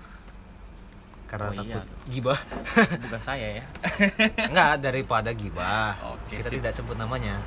karena 1.26 1.50
Oh, 1.50 1.54
iya. 1.58 1.62
takut 1.82 1.84
gibah. 2.10 2.40
Bukan 3.06 3.22
saya 3.22 3.48
ya. 3.62 3.66
Enggak 4.46 4.86
daripada 4.86 5.30
gibah. 5.34 5.98
Oke, 6.16 6.38
kita 6.38 6.50
sip. 6.50 6.58
tidak 6.62 6.72
sebut 6.74 6.96
namanya. 6.98 7.42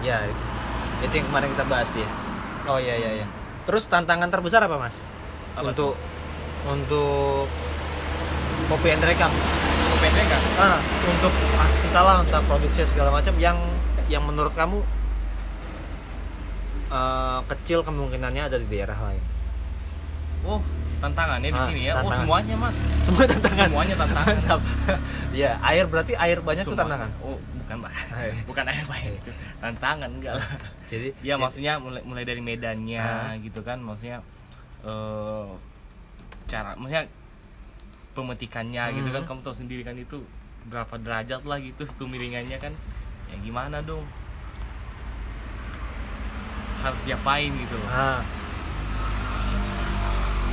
Ya 0.00 0.22
itu 1.02 1.14
yang 1.20 1.26
kemarin 1.28 1.50
kita 1.52 1.64
bahas 1.66 1.90
dia. 1.90 2.08
Oh 2.64 2.78
iya 2.80 2.94
iya 2.96 3.10
iya. 3.22 3.26
Terus 3.66 3.90
tantangan 3.90 4.30
terbesar 4.30 4.64
apa 4.64 4.76
mas? 4.78 4.96
Apa 5.58 5.74
untuk 5.74 5.98
untuk 6.64 7.46
kopi 8.72 8.88
and 8.96 9.04
rekam 9.04 9.28
kopi 9.92 10.06
and 10.08 10.16
rekam? 10.16 10.40
ah 10.56 10.80
untuk 11.04 11.32
ah, 11.60 11.68
entahlah 11.84 12.14
entah 12.24 12.40
produksi 12.48 12.88
segala 12.88 13.12
macam 13.12 13.36
yang 13.36 13.60
yang 14.08 14.24
menurut 14.24 14.56
kamu 14.56 14.80
eh, 16.88 17.40
kecil 17.52 17.84
kemungkinannya 17.84 18.48
ada 18.48 18.56
di 18.56 18.66
daerah 18.68 18.96
lain. 18.96 19.24
Oh 20.48 20.60
tantangannya 20.96 21.48
di 21.48 21.56
Ah, 21.56 21.66
sini 21.66 21.80
ya. 21.82 21.92
Oh 21.94 21.96
tantangan. 22.00 22.18
semuanya 22.18 22.54
mas. 22.56 22.76
Semua 23.00 23.24
tantangan. 23.24 23.66
Semuanya 23.66 23.94
tantangan. 23.96 24.60
Ya 25.34 25.58
air 25.60 25.84
berarti 25.84 26.14
air 26.14 26.38
banyak 26.38 26.62
tuh 26.62 26.72
Semuanya. 26.72 26.94
tantangan? 26.94 27.10
Oh 27.20 27.36
bukan 27.58 27.76
pak. 27.80 27.92
Bukan 28.48 28.64
air 28.64 28.84
itu 29.10 29.30
tantangan 29.58 30.10
enggak. 30.12 30.34
Lah 30.36 30.46
jadi 30.86 31.08
ya 31.20 31.34
maksudnya 31.34 31.72
mulai 31.76 32.02
mulai 32.02 32.22
dari 32.22 32.38
medannya 32.38 33.02
Ah. 33.02 33.34
gitu 33.36 33.60
kan. 33.60 33.78
Maksudnya 33.78 34.22
eh 34.82 35.46
cara 36.44 36.74
maksudnya 36.74 37.10
pemetikannya 38.12 38.94
gitu 38.94 39.10
kan. 39.10 39.22
Hmm. 39.22 39.28
kamu 39.28 39.40
tahu 39.42 39.56
sendiri 39.56 39.82
kan 39.82 39.96
itu 39.96 40.22
berapa 40.64 40.94
derajat 40.96 41.42
lah 41.42 41.58
gitu 41.58 41.82
kemiringannya 41.92 42.56
kan. 42.56 42.70
Ya 43.26 43.36
gimana 43.40 43.80
dong? 43.80 44.06
Harus 46.78 47.00
diapain 47.02 47.50
gitu 47.50 47.74
loh. 47.74 47.88
Ah 47.88 48.22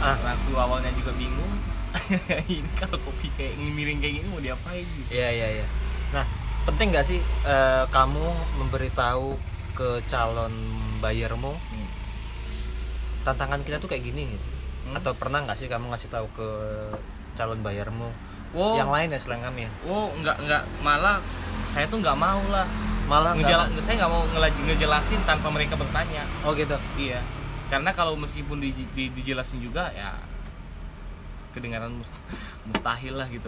ah 0.02 0.18
aku 0.28 0.52
awalnya 0.54 0.90
juga 0.92 1.14
bingung 1.14 1.54
ini 2.50 2.66
kalau 2.76 2.98
kopi 3.00 3.28
kayak 3.32 3.54
miring 3.56 3.98
kayak 3.98 4.14
gini 4.18 4.28
mau 4.28 4.40
diapain 4.40 4.82
gitu 4.82 5.10
Iya 5.10 5.30
iya 5.30 5.48
iya. 5.56 5.66
Nah, 6.12 6.26
penting 6.64 6.90
nggak 6.90 7.06
sih 7.06 7.20
eh, 7.44 7.84
kamu 7.88 8.26
memberitahu 8.58 9.36
ke 9.74 9.90
calon 10.06 10.52
bayarmu 10.98 11.52
Hmm. 11.52 11.90
tantangan 13.22 13.62
kita 13.62 13.78
tuh 13.78 13.88
kayak 13.88 14.04
gini? 14.04 14.26
gitu? 14.28 14.48
Hmm. 14.84 14.98
Atau 14.98 15.14
pernah 15.14 15.42
nggak 15.42 15.56
sih 15.56 15.68
kamu 15.68 15.90
ngasih 15.90 16.10
tahu 16.10 16.28
ke 16.32 16.50
calon 17.34 17.60
bayarmu 17.60 18.10
oh 18.52 18.76
yang 18.76 18.90
lain 18.90 19.08
ya 19.08 19.18
selain 19.18 19.40
kami 19.42 19.64
ya? 19.64 19.72
oh 19.86 20.12
nggak 20.14 20.36
nggak 20.42 20.64
malah 20.82 21.24
saya 21.68 21.88
tuh 21.88 22.00
nggak 22.00 22.16
mau 22.16 22.42
lah 22.48 22.68
Malah 23.04 23.32
nggak 23.34 23.44
Ngejela- 23.68 23.72
saya 23.82 23.96
nggak 23.98 24.12
mau 24.12 24.24
ngejelasin 24.64 25.20
tanpa 25.24 25.48
mereka 25.48 25.76
bertanya 25.76 26.24
Oh 26.42 26.52
gitu. 26.54 26.76
iya 26.96 27.20
karena 27.72 27.92
kalau 27.92 28.14
meskipun 28.14 28.60
di, 28.60 28.70
di- 28.92 29.10
dijelasin 29.10 29.58
juga 29.60 29.88
ya 29.90 30.12
kedengaran 31.52 31.92
must- 31.94 32.20
mustahil 32.68 33.16
lah 33.16 33.28
gitu 33.28 33.48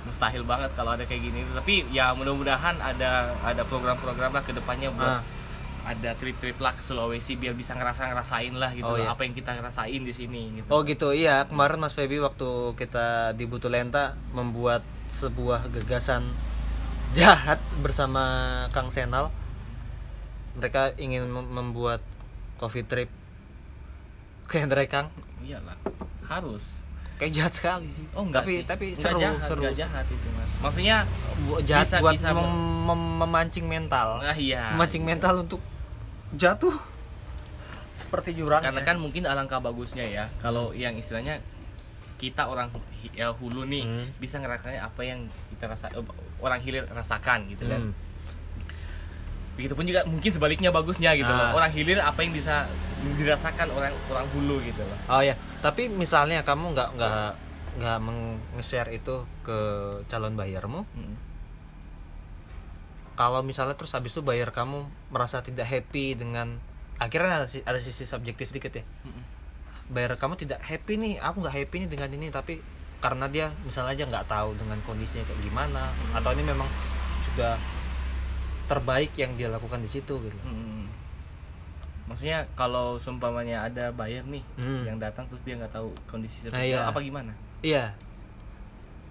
mustahil 0.00 0.40
banget 0.42 0.70
kalau 0.72 0.94
ada 0.94 1.04
kayak 1.04 1.20
gini. 1.22 1.42
Tapi 1.52 1.84
ya 1.90 2.14
mudah-mudahan 2.14 2.78
ada 2.78 3.34
ada 3.36 3.62
program-program 3.62 4.30
lah 4.30 4.40
ke 4.40 4.52
depannya 4.52 4.88
buat 4.88 5.20
Ah. 5.20 5.22
ada 5.84 6.14
trip-trip 6.14 6.56
lah 6.56 6.70
ke 6.70 6.80
Sulawesi 6.80 7.34
biar 7.34 7.52
bisa 7.52 7.72
ngerasa 7.72 8.06
ngerasain 8.06 8.52
lah 8.52 8.70
gitu 8.72 8.86
Oh, 8.86 8.96
iya. 8.96 9.08
apa 9.08 9.22
yang 9.22 9.32
kita 9.32 9.56
rasain 9.58 10.00
di 10.00 10.12
sini 10.12 10.54
gitu. 10.54 10.68
Oh 10.68 10.80
gitu. 10.82 11.10
Iya 11.10 11.44
kemarin 11.44 11.76
Mas 11.78 11.92
Feby 11.92 12.20
waktu 12.20 12.46
kita 12.74 13.32
di 13.32 13.44
Butulenta 13.44 14.14
membuat 14.30 14.80
sebuah 15.06 15.66
gagasan 15.68 16.28
jahat 17.12 17.56
bersama 17.78 18.24
Kang 18.70 18.88
Senal. 18.88 19.28
Mereka 20.54 20.96
ingin 20.96 21.24
mem- 21.26 21.52
membuat 21.52 22.00
coffee 22.56 22.82
trip 22.82 23.08
ke 24.48 24.56
Hendrekang 24.58 25.12
iyalah 25.40 25.76
harus. 26.24 26.80
Kayak 27.18 27.32
jahat 27.34 27.52
sekali 27.52 27.86
sih. 27.88 28.06
Oh 28.14 28.22
enggak 28.22 28.42
tapi 28.42 28.54
sih. 28.54 28.62
tapi 28.64 28.86
Enggak 28.90 29.02
seru 29.04 29.18
jahat, 29.18 29.40
seru. 29.44 29.60
enggak 29.60 29.76
jahat 29.76 30.06
itu 30.06 30.28
mas. 30.32 30.52
Maksudnya 30.58 30.96
Bu- 31.40 31.60
jahat 31.60 31.84
Bisa- 31.84 31.98
buat 31.98 32.14
bisa 32.14 32.30
mem- 32.30 32.58
mem- 32.86 33.16
memancing 33.18 33.66
mental. 33.66 34.08
Ah 34.20 34.32
iya. 34.32 34.72
Memancing 34.72 35.02
mental 35.02 35.34
untuk 35.42 35.60
jatuh. 36.32 36.78
Seperti 37.92 38.30
jurang 38.32 38.62
karena 38.62 38.80
kan 38.80 38.96
mungkin 38.96 39.26
alangkah 39.26 39.58
bagusnya 39.58 40.06
ya 40.06 40.30
kalau 40.38 40.70
yang 40.70 40.94
istilahnya 40.94 41.42
kita 42.14 42.46
orang 42.46 42.70
ya, 43.12 43.30
hulu 43.30 43.62
nih 43.64 43.82
Hmm. 43.82 44.06
bisa 44.16 44.38
ngerasain 44.38 44.78
apa 44.78 45.02
yang 45.02 45.26
kita 45.50 45.66
rasa 45.66 45.90
eh, 45.90 46.02
orang 46.38 46.62
hilir 46.62 46.86
rasakan 46.88 47.46
gitu 47.48 47.66
kan. 47.66 47.90
Hmm. 47.90 47.92
Begitupun 49.58 49.84
juga 49.84 50.06
mungkin 50.06 50.30
sebaliknya 50.30 50.70
bagusnya 50.70 51.12
gitu 51.12 51.26
Ah. 51.26 51.50
loh 51.50 51.58
orang 51.58 51.74
hilir 51.74 51.98
apa 51.98 52.22
yang 52.22 52.30
bisa 52.30 52.70
dirasakan 53.18 53.68
orang 53.68 53.90
orang 54.06 54.26
hulu 54.30 54.62
gitu 54.62 54.80
loh 54.80 54.98
Oh 55.10 55.20
ya, 55.20 55.34
tapi 55.58 55.90
misalnya 55.90 56.40
kamu 56.40 56.72
nggak 56.72 56.88
nggak 56.94 57.30
nggak 57.78 57.98
nge-share 58.54 58.90
itu 58.90 59.14
ke 59.40 59.58
calon 60.06 60.34
bayarmu, 60.34 60.82
Hmm. 60.88 61.14
kalau 63.14 63.42
misalnya 63.42 63.74
terus 63.74 63.90
habis 63.92 64.10
itu 64.10 64.22
bayar 64.22 64.50
kamu 64.50 64.82
merasa 65.10 65.42
tidak 65.42 65.66
happy 65.66 66.14
dengan 66.14 66.62
akhirnya 66.96 67.42
ada, 67.42 67.46
ada 67.46 67.78
sisi 67.78 68.02
subjektif 68.02 68.50
dikit 68.50 68.70
ya. 68.72 68.84
Mm-mm. 69.02 69.22
Bayar 69.88 70.14
kamu 70.14 70.34
tidak 70.36 70.58
happy 70.60 70.94
nih, 70.96 71.14
aku 71.18 71.38
nggak 71.40 71.54
happy 71.56 71.76
nih 71.82 71.88
dengan 71.88 72.10
ini 72.12 72.26
tapi 72.28 72.58
karena 72.98 73.26
dia 73.26 73.54
misalnya 73.62 73.94
aja 73.94 74.04
nggak 74.06 74.26
tahu 74.26 74.54
dengan 74.54 74.78
kondisinya 74.82 75.22
kayak 75.22 75.38
gimana 75.40 75.86
atau 76.12 76.34
ini 76.34 76.42
memang 76.44 76.66
sudah 77.24 77.54
terbaik 78.68 79.10
yang 79.14 79.32
dia 79.34 79.48
lakukan 79.48 79.80
di 79.80 79.88
situ 79.88 80.20
gitu. 80.20 80.38
Hmm. 80.42 80.86
Maksudnya 82.04 82.48
kalau 82.52 82.96
seumpamanya 82.96 83.62
ada 83.62 83.90
bayar 83.90 84.24
nih 84.24 84.44
Hmm. 84.54 84.84
yang 84.84 84.96
datang 84.96 85.24
terus 85.26 85.40
dia 85.42 85.56
nggak 85.56 85.72
tahu 85.72 85.92
kondisi 86.04 86.46
Nah, 86.46 86.60
iya. 86.60 86.84
apa 86.84 87.00
gimana? 87.00 87.32
Iya. 87.60 87.92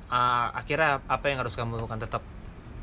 Ah, 0.08 0.56
akhirnya 0.56 1.04
apa 1.04 1.26
yang 1.28 1.38
harus 1.38 1.54
kamu 1.54 1.76
lakukan 1.76 2.00
tetap 2.00 2.24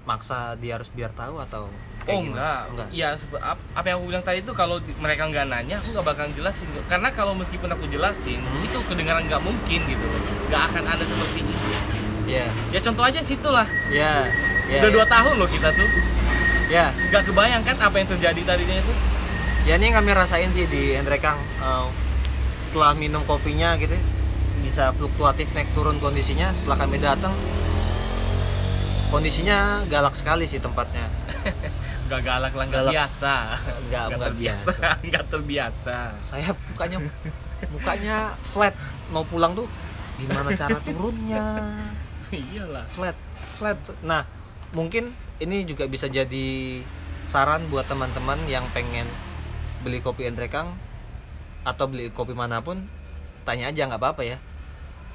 maksa 0.04 0.52
dia 0.54 0.76
harus 0.76 0.93
biar 0.93 1.09
tahu 1.11 1.40
atau 1.40 1.64
kayak 2.04 2.12
oh 2.12 2.21
enggak, 2.23 2.61
enggak. 2.69 2.88
Iya, 2.93 3.09
ap- 3.40 3.64
apa 3.73 3.87
yang 3.88 3.97
aku 3.97 4.07
bilang 4.07 4.21
tadi 4.21 4.38
itu 4.38 4.52
kalau 4.52 4.76
mereka 5.00 5.25
nggak 5.25 5.49
nanya, 5.49 5.81
aku 5.81 5.97
nggak 5.97 6.04
bakal 6.04 6.26
jelasin. 6.31 6.69
Karena 6.85 7.09
kalau 7.11 7.33
meskipun 7.33 7.73
aku 7.73 7.88
jelasin, 7.88 8.37
Hmm. 8.38 8.61
itu 8.62 8.76
kedengaran 8.85 9.25
nggak 9.25 9.40
mungkin 9.40 9.81
gitu 9.83 10.04
loh. 10.04 10.21
Nggak 10.47 10.62
akan 10.69 10.85
ada 10.85 11.00
seperti 11.00 11.40
ini. 11.40 11.54
Iya. 12.26 12.47
Ya 12.71 12.81
contoh 12.83 13.02
aja 13.02 13.19
situ 13.19 13.49
lah. 13.49 13.64
Iya. 13.88 14.28
Iya. 14.69 14.81
Udah 14.81 14.90
iya. 14.90 14.95
dua 14.95 15.07
tahun 15.09 15.35
loh 15.40 15.49
kita 15.49 15.69
tuh. 15.73 15.88
Ya. 16.66 16.90
Nggak 17.09 17.23
kebayang 17.26 17.62
kan 17.62 17.76
apa 17.78 17.97
yang 17.97 18.09
terjadi 18.09 18.40
tadinya 18.44 18.76
itu. 18.76 18.92
Ya 19.64 19.76
ini 19.76 19.88
yang 19.88 19.97
kami 19.97 20.12
rasain 20.12 20.52
sih 20.52 20.64
di 20.64 20.92
Hendrekang 20.92 21.40
eh, 21.40 21.87
setelah 22.59 22.92
minum 22.92 23.25
kopinya 23.25 23.73
gitu 23.76 23.97
bisa 24.61 24.92
fluktuatif 24.92 25.52
naik 25.52 25.68
turun 25.73 25.97
kondisinya 25.97 26.52
setelah 26.52 26.85
kami 26.85 26.97
datang 26.97 27.33
kondisinya 29.09 29.85
galak 29.87 30.12
sekali 30.12 30.44
sih 30.44 30.59
tempatnya 30.59 31.06
Nggak 32.04 32.21
galak 32.21 32.52
lah, 32.52 32.64
nggak 32.68 32.85
biasa. 32.92 33.35
Nggak- 33.88 34.09
nggak 34.11 34.21
terbiasa. 34.21 34.68
biasa. 34.68 34.88
Nggak 35.09 35.25
terbiasa. 35.30 35.99
saya 36.21 36.50
mukanya 36.68 36.99
mukanya 37.73 38.16
flat 38.44 38.75
mau 39.09 39.25
pulang 39.25 39.56
tuh 39.56 39.64
gimana 40.16 40.52
cara 40.52 40.76
turunnya 40.78 41.44
Iyalah. 42.30 42.85
flat 42.85 43.16
flat 43.56 43.80
nah 44.00 44.28
mungkin 44.71 45.16
ini 45.36 45.64
juga 45.64 45.84
bisa 45.84 46.06
jadi 46.06 46.80
saran 47.24 47.66
buat 47.66 47.84
teman-teman 47.84 48.38
yang 48.46 48.62
pengen 48.70 49.08
beli 49.80 49.98
kopi 49.98 50.24
Endrekang 50.24 50.72
atau 51.62 51.84
beli 51.84 52.08
kopi 52.08 52.32
mana 52.32 52.60
pun 52.60 52.84
tanya 53.42 53.68
aja 53.68 53.86
nggak 53.86 53.98
apa-apa 53.98 54.24
ya 54.24 54.38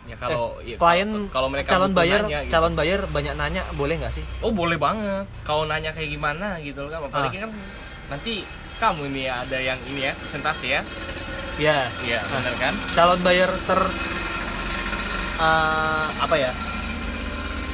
Ya 0.06 0.18
kalau 0.18 0.58
Eh, 0.60 0.74
ya, 0.74 0.76
klien 0.76 1.30
kalau- 1.30 1.54
mereka 1.54 1.70
calon 1.70 1.92
butuh 1.92 2.02
bayar 2.02 2.22
nanya 2.24 2.40
gitu. 2.42 2.50
calon 2.50 2.74
bayar 2.74 3.00
banyak 3.06 3.34
nanya 3.36 3.62
boleh 3.72 3.96
nggak 3.96 4.10
sih 4.12 4.26
Oh 4.40 4.50
boleh 4.50 4.74
banget. 4.76 5.30
Kalau 5.44 5.64
nanya 5.64 5.94
kayak 5.94 6.10
gimana 6.10 6.58
gitu 6.58 6.82
loh 6.82 6.90
kan. 6.90 7.06
Apalagi 7.06 7.38
Ah. 7.38 7.46
kan 7.46 7.52
nanti 8.10 8.42
kamu 8.80 9.06
ini 9.06 9.22
ya 9.24 9.46
ada 9.46 9.58
yang 9.60 9.78
ini 9.86 10.02
ya 10.02 10.14
presentasi 10.16 10.68
ya. 10.72 10.82
ya 11.62 11.78
Iya 12.02 12.20
benar 12.26 12.56
kan. 12.58 12.74
calon 12.90 13.22
bayar 13.22 13.54
ter 13.62 13.80
eh, 15.38 16.08
apa 16.18 16.36
ya 16.36 16.52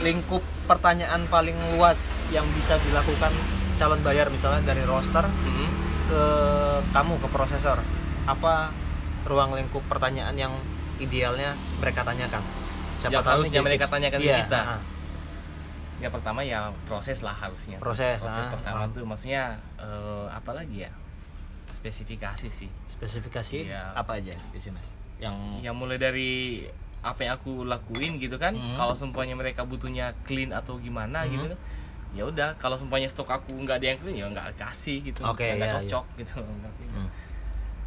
lingkup 0.06 0.40
pertanyaan 0.66 1.26
paling 1.26 1.58
luas 1.74 1.98
yang 2.30 2.46
bisa 2.54 2.78
dilakukan 2.80 3.34
calon 3.76 4.00
bayar 4.00 4.30
misalnya 4.30 4.62
dari 4.64 4.86
roster 4.86 5.26
Mhm. 5.26 5.68
ke 6.06 6.24
kamu 6.94 7.18
ke 7.18 7.28
prosesor 7.28 7.82
apa 8.24 8.70
ruang 9.26 9.52
lingkup 9.52 9.82
pertanyaan 9.90 10.38
yang 10.38 10.54
idealnya 10.98 11.58
mereka 11.82 12.06
tanyakan 12.06 12.46
Yang 13.02 13.22
tahu 13.22 13.42
harusnya 13.42 13.60
nih 13.60 13.66
mereka 13.68 13.86
tanyakan 13.86 14.20
Iya, 14.20 14.38
kita. 14.46 14.62
ah, 14.64 14.82
Ya 15.96 16.10
pertama 16.10 16.44
ya 16.44 16.70
proses 16.84 17.22
lah 17.22 17.32
harusnya. 17.34 17.80
Proses, 17.80 18.20
Proses 18.20 18.36
ah, 18.42 18.52
pertama 18.52 18.84
ah. 18.84 18.92
tuh 18.92 19.04
maksudnya 19.04 19.58
eh, 19.78 20.26
apa 20.30 20.52
lagi 20.52 20.86
ya? 20.86 20.92
spesifikasi 21.66 22.48
sih 22.48 22.70
spesifikasi 22.88 23.58
Iya. 23.66 23.92
apa 23.94 24.16
aja 24.16 24.38
biasanya 24.54 24.78
mas 24.78 24.90
yang 25.18 25.36
ya 25.60 25.72
mulai 25.72 25.98
dari 25.98 26.62
apa 27.06 27.22
yang 27.22 27.34
aku 27.36 27.62
lakuin 27.64 28.18
gitu 28.18 28.36
kan 28.36 28.52
Hmm. 28.52 28.74
kalau 28.74 28.92
sempanya 28.92 29.34
mereka 29.34 29.62
butuhnya 29.62 30.18
clean 30.24 30.50
atau 30.50 30.76
gimana 30.78 31.22
Hmm. 31.22 31.32
gitu 31.32 31.46
kan 31.48 31.60
ya 32.12 32.24
udah 32.24 32.50
kalau 32.56 32.76
sempanya 32.76 33.06
stok 33.06 33.30
aku 33.30 33.54
nggak 33.54 33.78
ada 33.78 33.88
yang 33.88 34.00
clean 34.00 34.16
ya 34.16 34.26
nggak 34.26 34.58
kasih 34.58 35.04
gitu 35.04 35.22
Oke, 35.22 35.46
Ya 35.46 35.54
nggak 35.54 35.70
iya, 35.70 35.76
cocok 35.80 36.06
gitu 36.18 36.34
ngerti 36.40 36.84
nggak? 36.84 36.98
Hmm. 36.98 37.10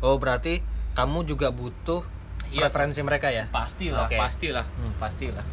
oh 0.00 0.16
berarti 0.16 0.62
kamu 0.92 1.18
juga 1.25 1.50
butuh 1.50 2.06
Iya. 2.48 2.64
preferensi 2.64 3.00
mereka 3.00 3.28
ya 3.28 3.44
pastilah 3.48 4.06
Oke. 4.06 4.16
pastilah 4.16 4.66
Hmm. 4.70 4.94
pastilah 4.96 5.44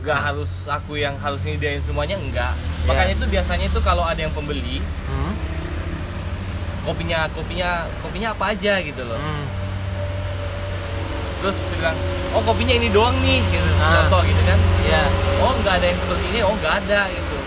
nggak 0.00 0.14
Hmm. 0.14 0.26
harus 0.26 0.52
aku 0.66 0.92
yang 0.94 1.16
harus 1.16 1.40
nyediain 1.42 1.80
semuanya 1.80 2.14
enggak 2.14 2.52
Iya. 2.52 2.86
makanya 2.86 3.12
itu 3.14 3.26
biasanya 3.26 3.66
itu 3.66 3.80
kalau 3.80 4.02
ada 4.02 4.18
yang 4.18 4.32
pembeli 4.32 4.84
Hmm. 5.06 5.32
kopinya 6.82 7.28
kopinya 7.30 7.70
kopinya 8.00 8.28
apa 8.32 8.44
aja 8.50 8.80
gitu 8.80 9.02
loh 9.02 9.16
Hmm. 9.16 9.44
Terus 11.40 11.56
bilang 11.72 11.96
oh 12.30 12.42
kopinya 12.42 12.74
ini 12.74 12.88
doang 12.88 13.16
nih 13.18 13.40
gitu 13.42 13.70
Ah. 13.76 14.04
contoh 14.04 14.20
gitu 14.22 14.42
kan 14.44 14.58
ya 14.84 15.02
oh 15.40 15.52
nggak 15.56 15.74
ada 15.76 15.86
yang 15.86 15.98
seperti 15.98 16.24
ini 16.28 16.40
oh 16.40 16.54
nggak 16.54 16.74
ada 16.78 17.00
gitu 17.08 17.38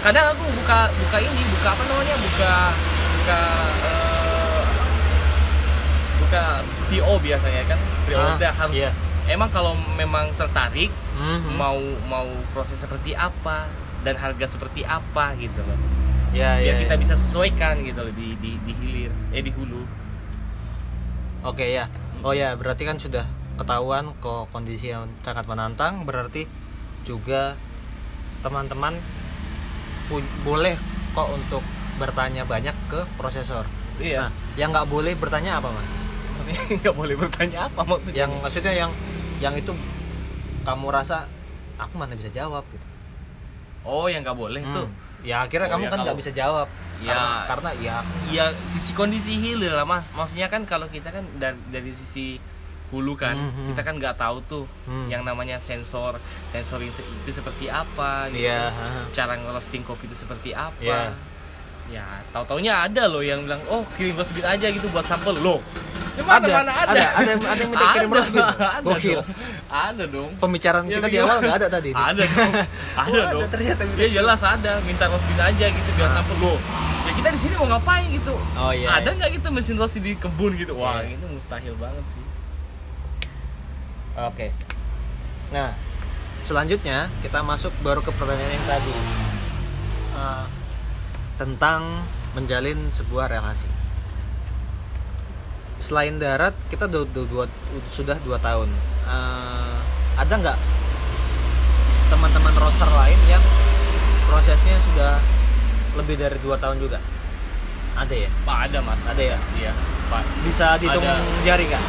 kadang 0.00 0.26
aku 0.32 0.44
buka 0.54 0.78
buka 0.90 1.18
ini 1.18 1.42
buka 1.50 1.68
apa 1.70 1.82
namanya 1.84 2.16
buka 2.18 2.54
buka 3.14 3.40
eh, 3.84 4.64
buka 6.18 6.42
PO 6.88 7.12
biasanya 7.18 7.62
kan 7.66 7.78
pre-order 8.02 8.48
Ah, 8.48 8.54
harus 8.58 8.76
iya. 8.78 8.90
emang 9.26 9.48
kalau 9.48 9.72
memang 9.94 10.32
tertarik 10.34 10.88
Hmm. 11.12 11.52
mau 11.52 11.76
mau 12.08 12.24
proses 12.50 12.80
seperti 12.80 13.12
apa 13.12 13.68
dan 14.00 14.16
harga 14.16 14.48
seperti 14.48 14.80
apa 14.80 15.36
gitu 15.36 15.60
loh 15.60 15.76
ya 16.32 16.56
biar 16.56 16.72
ya, 16.72 16.80
kita 16.80 16.94
ya. 16.96 16.98
bisa 16.98 17.12
sesuaikan 17.12 17.76
gitu 17.82 18.00
loh 18.00 18.08
di 18.10 18.32
di, 18.40 18.56
di 18.56 18.72
hilir 18.74 19.12
eh 19.28 19.44
di 19.44 19.52
hulu 19.52 19.84
oke 21.42 21.64
ya. 21.64 21.88
Oh 22.20 22.36
ya 22.36 22.52
berarti 22.54 22.84
kan 22.84 23.00
sudah 23.00 23.24
ketahuan 23.56 24.12
kok 24.20 24.48
kondisi 24.52 24.92
yang 24.92 25.08
sangat 25.20 25.48
menantang. 25.48 26.04
Berarti 26.04 26.44
juga 27.02 27.56
teman-teman 28.40 28.96
boleh 30.42 30.74
kok 31.12 31.28
untuk 31.30 31.62
bertanya 31.96 32.42
banyak 32.44 32.74
ke 32.88 33.04
prosesor. 33.14 33.64
Iya. 34.00 34.28
Nah 34.28 34.30
yang 34.56 34.72
nggak 34.72 34.88
boleh 34.88 35.12
bertanya 35.14 35.60
apa 35.60 35.68
mas? 35.70 35.90
Nggak 36.82 36.96
boleh 36.96 37.14
bertanya 37.14 37.68
apa 37.70 37.86
maksudnya? 37.86 38.26
Yang 38.26 38.32
maksudnya 38.42 38.72
yang 38.74 38.90
yang 39.38 39.54
itu 39.54 39.70
kamu 40.66 40.90
rasa 40.90 41.30
aku 41.78 41.94
mana 41.94 42.16
bisa 42.18 42.26
jawab? 42.28 42.64
gitu. 42.74 42.86
Oh 43.86 44.10
yang 44.10 44.26
nggak 44.26 44.34
boleh 44.34 44.58
Hmm. 44.64 44.74
tuh 44.74 44.86
ya 45.22 45.44
akhirnya 45.44 45.68
Oh, 45.68 45.72
kamu 45.74 45.84
ya, 45.84 45.90
kan 45.90 45.98
nggak 46.02 46.18
bisa 46.18 46.30
jawab 46.30 46.68
Ya. 47.00 47.08
karena, 47.08 47.32
karena 47.46 47.70
ya 47.80 47.96
ya 48.28 48.44
sisi 48.62 48.92
kondisi 48.92 49.32
hilir 49.34 49.72
lah 49.72 49.84
mas 49.84 50.12
maksudnya 50.12 50.46
kan 50.46 50.64
kalau 50.64 50.84
kita 50.86 51.08
kan 51.08 51.24
dari, 51.34 51.56
dari 51.68 51.88
sisi 51.90 52.36
hulu 52.88 53.14
kan 53.14 53.32
Mhm. 53.32 53.72
kita 53.72 53.80
kan 53.80 53.94
nggak 53.96 54.16
tahu 54.16 54.36
tuh 54.44 54.64
Hmm. 54.84 55.06
yang 55.06 55.22
namanya 55.22 55.56
sensor 55.56 56.20
sensor 56.48 56.82
itu 56.82 57.00
seperti 57.26 57.66
apa 57.66 58.28
gitu 58.28 58.44
Iya, 58.44 58.68
cara 59.10 59.32
ngerosting 59.34 59.80
kopi 59.80 60.04
itu 60.04 60.16
seperti 60.18 60.52
apa 60.52 60.76
Iya. 60.76 61.14
Ya 61.90 62.06
tahu 62.30 62.46
taunya 62.46 62.72
ada 62.80 63.04
loh 63.04 63.20
yang 63.20 63.42
bilang 63.42 63.58
oh 63.66 63.82
kirim 63.92 64.14
beef 64.14 64.30
aja 64.40 64.66
gitu 64.66 64.86
buat 64.88 65.02
sampel. 65.02 65.34
Loh 65.36 65.58
cuma 66.10 66.36
Ada, 66.36 66.46
mana 66.52 66.72
ada. 66.74 66.90
Ada, 66.90 67.06
ada 67.16 67.30
yang- 67.30 67.44
ada 67.44 67.60
yang 67.60 67.70
minta 67.70 67.86
kirim 67.92 68.08
beef. 68.08 68.28
ada 68.76 68.82
Gokil. 68.84 69.14
dong. 69.16 69.26
Ada 69.68 70.04
dong. 70.06 70.30
Pembicaraan 70.36 70.84
Ya, 70.84 70.88
kita 70.88 70.98
di 70.98 71.06
bagaimana? 71.06 71.26
awal 71.28 71.38
nggak 71.40 71.56
ada 71.56 71.68
tadi. 71.68 71.90
Ada 71.90 72.22
dong. 72.24 72.52
Ada 73.00 73.10
Oh, 73.10 73.14
ada 73.16 73.32
dong. 73.32 73.50
ternyata 73.50 73.80
minta. 73.84 73.98
Ya 73.98 74.08
jelas 74.12 74.40
ada. 74.40 74.72
Minta 74.80 75.04
beef 75.06 75.22
aja 75.36 75.66
gitu 75.66 75.90
biar 75.92 76.06
Ah. 76.06 76.12
sampel. 76.12 76.36
Loh 76.38 76.58
ya 77.00 77.12
kita 77.16 77.28
di 77.28 77.40
sini 77.40 77.54
mau 77.56 77.68
ngapain 77.68 78.06
gitu? 78.08 78.34
Oh 78.54 78.70
iya 78.70 78.86
ada 78.92 79.08
nggak 79.10 79.30
gitu 79.34 79.48
mesin 79.50 79.74
roast 79.74 79.96
di 79.96 80.12
kebun 80.14 80.52
gitu? 80.54 80.72
Wah 80.74 81.00
Iya. 81.00 81.16
itu 81.16 81.26
mustahil 81.26 81.74
banget 81.74 82.04
sih. 82.08 82.24
Oke. 84.16 84.46
Nah 85.50 85.74
selanjutnya 86.40 87.08
kita 87.20 87.40
masuk 87.40 87.72
baru 87.80 87.98
ke 87.98 88.10
pertanyaan 88.10 88.52
yang 88.52 88.66
tadi. 88.68 88.94
Eh, 90.12 90.44
tentang 91.40 92.04
menjalin 92.36 92.92
sebuah 92.92 93.32
relasi. 93.32 93.64
Selain 95.80 96.20
darat 96.20 96.52
kita 96.68 96.84
udah, 96.84 97.08
udah 97.08 97.24
dua- 97.32 97.56
sudah 97.88 98.20
dua 98.20 98.36
tahun. 98.36 98.68
Eh, 99.08 99.76
ada 100.20 100.34
nggak 100.36 100.58
teman-teman 102.12 102.54
roster 102.60 102.90
lain 102.92 103.16
yang 103.24 103.40
prosesnya 104.28 104.76
sudah 104.92 105.16
lebih 105.96 106.20
dari 106.20 106.36
dua 106.44 106.60
tahun 106.60 106.76
juga? 106.76 107.00
Ada 107.96 108.28
ya? 108.28 108.30
Pak 108.44 108.58
ada 108.68 108.78
mas. 108.84 109.00
Ada 109.08 109.22
ya? 109.34 109.38
iya. 109.56 109.72
Pak 110.12 110.22
bisa 110.44 110.76
dihitung 110.76 111.00
Ada. 111.00 111.24
jari 111.40 111.64
nggak? 111.72 111.84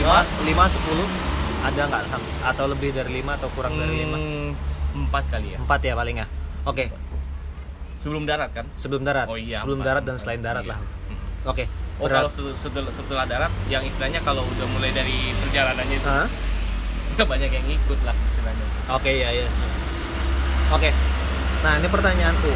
Lima 0.00 0.24
lima 0.48 0.64
sepuluh? 0.64 1.04
Ada 1.60 1.92
nggak? 1.92 2.02
Atau 2.40 2.72
lebih 2.72 2.96
dari 2.96 3.20
lima 3.20 3.36
atau 3.36 3.52
kurang 3.52 3.76
dari 3.76 4.00
lima? 4.00 4.16
Hmm, 4.16 4.56
empat 4.96 5.28
kali 5.28 5.52
ya. 5.52 5.58
Empat 5.60 5.80
ya 5.84 5.92
paling 5.92 6.16
ya? 6.24 6.26
Oke 6.64 6.88
sebelum 8.04 8.22
darat 8.22 8.52
kan? 8.52 8.68
Sebelum 8.74 9.00
darat. 9.02 9.24
Oh 9.24 9.34
iya 9.34 9.58
sebelum 9.58 9.80
empat, 9.80 9.88
darat 9.88 10.02
dan 10.02 10.12
empat. 10.12 10.22
selain 10.22 10.40
darat 10.40 10.62
Iya. 10.62 10.70
lah 10.70 10.78
oke 11.44 11.64
oh 11.94 12.02
berat- 12.02 12.16
kalau 12.18 12.30
setel- 12.30 12.58
setel- 12.58 12.88
setelah 12.90 13.24
darat 13.24 13.52
yang 13.66 13.80
istilahnya 13.82 14.20
kalau 14.20 14.44
udah 14.46 14.66
mulai 14.70 14.90
dari 14.90 15.12
perjalanannya 15.38 15.96
itu 15.96 16.08
nggak 17.14 17.28
banyak 17.32 17.50
yang 17.50 17.64
ngikut 17.64 18.00
lah 18.02 18.16
istilahnya. 18.26 18.66
Oke 18.90 19.10
ya 19.14 19.28
ya 19.30 19.46
oke. 20.70 20.90
Nah 21.60 21.72
ini 21.74 21.88
pertanyaanku. 21.88 22.52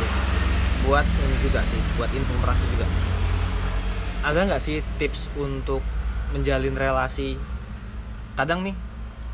Buat 0.81 1.05
ini 1.05 1.37
juga 1.41 1.61
sih 1.65 1.81
buat 1.95 2.09
informasi 2.09 2.65
juga. 2.71 2.87
Ada 4.21 4.47
nggak 4.47 4.59
sih 4.59 4.79
tips 4.97 5.33
untuk 5.35 5.81
menjalin 6.31 6.75
relasi? 6.75 7.37
Kadang 8.35 8.63
nih 8.63 8.77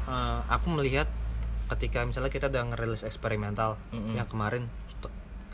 eh, 0.05 0.39
aku 0.47 0.67
melihat 0.71 1.09
ketika 1.67 2.03
misalnya 2.03 2.29
kita 2.29 2.47
udah 2.47 2.63
ngerilis 2.71 3.03
eksperimental 3.03 3.81
Mm-mm. 3.91 4.15
yang 4.15 4.27
kemarin 4.27 4.69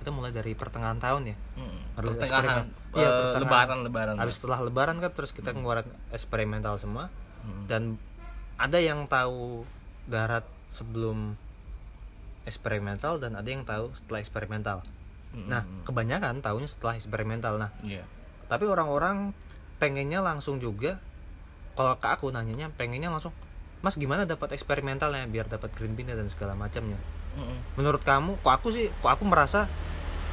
kita 0.00 0.10
mulai 0.10 0.30
dari 0.30 0.52
pertengahan 0.52 0.96
tahun 0.96 1.22
ya 1.26 1.36
Mhm. 1.54 1.78
Harus 1.94 2.12
pertengahan 2.16 2.44
eksperimen. 2.64 2.66
Eh, 2.66 3.04
pertengahan. 3.04 3.40
lebaran 3.40 3.78
lebaran 3.84 4.14
habis 4.16 4.34
setelah 4.34 4.58
lebaran 4.58 4.96
kan 4.98 5.12
terus 5.12 5.30
kita 5.30 5.52
ngeluarin 5.52 5.84
eksperimental 6.10 6.74
semua 6.76 7.12
Mhm. 7.42 7.62
dan 7.66 7.82
ada 8.56 8.76
yang 8.76 9.04
tahu 9.04 9.64
darat 10.06 10.42
sebelum 10.70 11.36
eksperimental 12.42 13.20
dan 13.20 13.36
ada 13.36 13.46
yang 13.46 13.62
tahu 13.62 13.92
setelah 13.94 14.18
eksperimental 14.18 14.78
Mhm. 15.30 15.46
nah 15.46 15.62
kebanyakan 15.84 16.40
tahunya 16.40 16.66
setelah 16.66 16.96
eksperimental 16.96 17.54
nah 17.56 17.70
Iya. 17.80 18.02
tapi 18.48 18.64
orang-orang 18.64 19.36
pengennya 19.76 20.18
langsung 20.18 20.58
juga 20.58 20.98
kalau 21.72 21.94
ke 21.94 22.08
aku 22.08 22.28
nanyanya 22.28 22.68
pengennya 22.70 23.08
langsung 23.08 23.30
mas 23.80 23.94
gimana 23.94 24.24
dapat 24.24 24.52
eksperimentalnya 24.52 25.24
biar 25.24 25.48
dapat 25.48 25.72
green 25.72 25.94
bean 25.94 26.08
dan 26.08 26.28
segala 26.28 26.52
macamnya 26.52 26.98
Mhm. 27.32 27.78
menurut 27.78 28.02
kamu 28.02 28.36
kok 28.38 28.52
aku 28.52 28.68
sih 28.68 28.90
kok 28.90 29.08
aku 29.10 29.24
merasa 29.24 29.70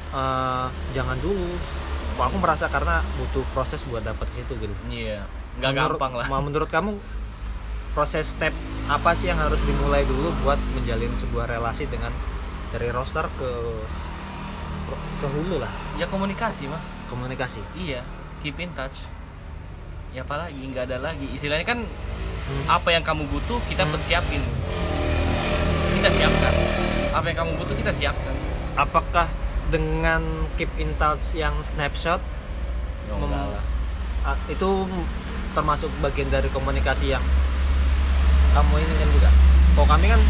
eh, 0.10 0.68
jangan 0.92 1.18
dulu 1.18 1.56
aku 2.18 2.38
merasa 2.38 2.66
karena 2.66 3.00
butuh 3.14 3.46
proses 3.52 3.84
buat 3.84 4.02
dapat 4.02 4.26
ke 4.28 4.42
situ 4.42 4.58
gitu 4.58 4.74
Iya, 4.88 5.22
nggak 5.56 5.72
Menurut- 5.72 5.98
gampang 5.98 6.14
lah. 6.16 6.26
mau 6.28 6.42
menurut 6.42 6.66
kamu 6.66 6.98
proses 7.92 8.28
step 8.28 8.54
apa 8.86 9.14
sih 9.14 9.26
yang 9.26 9.38
harus 9.38 9.62
dimulai 9.62 10.02
dulu 10.04 10.34
buat 10.42 10.58
menjalin 10.74 11.14
sebuah 11.14 11.46
relasi 11.48 11.86
dengan 11.86 12.10
dari 12.68 12.90
roster 12.90 13.26
ke 13.34 13.50
ke 15.16 15.28
hulu 15.28 15.58
lah 15.58 15.70
Ya 15.96 16.06
komunikasi 16.06 16.66
mas. 16.66 16.86
komunikasi 17.06 17.60
Iya, 17.76 18.02
keep 18.40 18.56
in 18.58 18.72
touch. 18.72 19.06
Ya 20.10 20.22
apalagi 20.22 20.58
nggak 20.58 20.88
ada 20.88 20.98
lagi. 21.04 21.28
Istilahnya 21.28 21.66
kan 21.66 21.80
Hmm. 21.84 22.66
apa 22.66 22.90
yang 22.90 23.04
kamu 23.04 23.28
butuh 23.28 23.60
kita 23.66 23.84
Hmm. 23.84 23.92
persiapin. 23.92 24.40
Kita 25.94 26.10
siapkan. 26.10 26.54
Apa 27.12 27.26
yang 27.28 27.38
kamu 27.38 27.52
butuh 27.58 27.76
kita 27.76 27.92
siapkan. 27.92 28.36
apakah 28.74 29.26
dengan 29.68 30.22
keep 30.54 30.72
in 30.76 30.96
touch 30.96 31.34
yang 31.34 31.56
snapshot 31.62 32.20
Oh, 33.08 33.24
Mem- 33.24 33.56
itu 34.48 34.70
termasuk 35.54 35.88
bagian 35.98 36.28
dari 36.28 36.48
komunikasi 36.48 37.10
yang 37.10 37.24
kamu 38.52 38.74
ini 38.78 38.94
kan 38.94 39.10
juga 39.10 39.30
kalau 39.72 39.88
kami 39.88 40.06
kan 40.08 40.22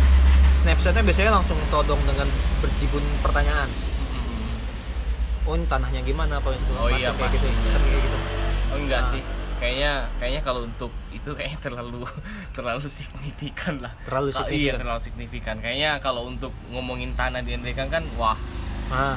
snapshotnya 0.55 1.01
biasanya 1.01 1.31
langsung 1.33 1.57
todong 1.67 1.97
dengan 2.03 2.29
berjibun 2.59 3.01
pertanyaan 3.19 3.65
Mhm. 3.65 4.47
oh 5.43 5.53
ini 5.53 5.65
tanahnya 5.65 6.01
gimana 6.01 6.37
apa 6.37 6.53
segala 6.53 6.77
Oh 6.79 6.89
iya, 6.91 7.09
kayak 7.11 7.33
gitu 7.33 7.45
pastinya. 7.45 7.71
Kan 7.71 7.81
kayak 7.83 8.01
gitu 8.03 8.17
Oh 8.67 8.77
enggak 8.77 8.99
Ah. 8.99 9.09
sih. 9.09 9.21
Kayaknya 9.57 9.91
kayaknya 10.15 10.41
kalau 10.43 10.61
untuk 10.61 10.91
itu 11.09 11.29
kayaknya 11.31 11.59
terlalu 11.59 12.05
terlalu 12.55 12.85
signifikan 12.85 13.79
lah. 13.79 13.89
terlalu 14.03 14.29
Iya, 14.29 14.37
signifikan 14.37 14.77
terlalu 14.77 15.01
signifikan. 15.01 15.55
Kayaknya 15.57 15.91
kalau 15.97 16.27
untuk 16.27 16.53
ngomongin 16.69 17.15
tanah 17.15 17.41
di 17.41 17.55
Endrekan 17.55 17.87
kan 17.87 18.05
wah, 18.13 18.37
ah 18.89 19.15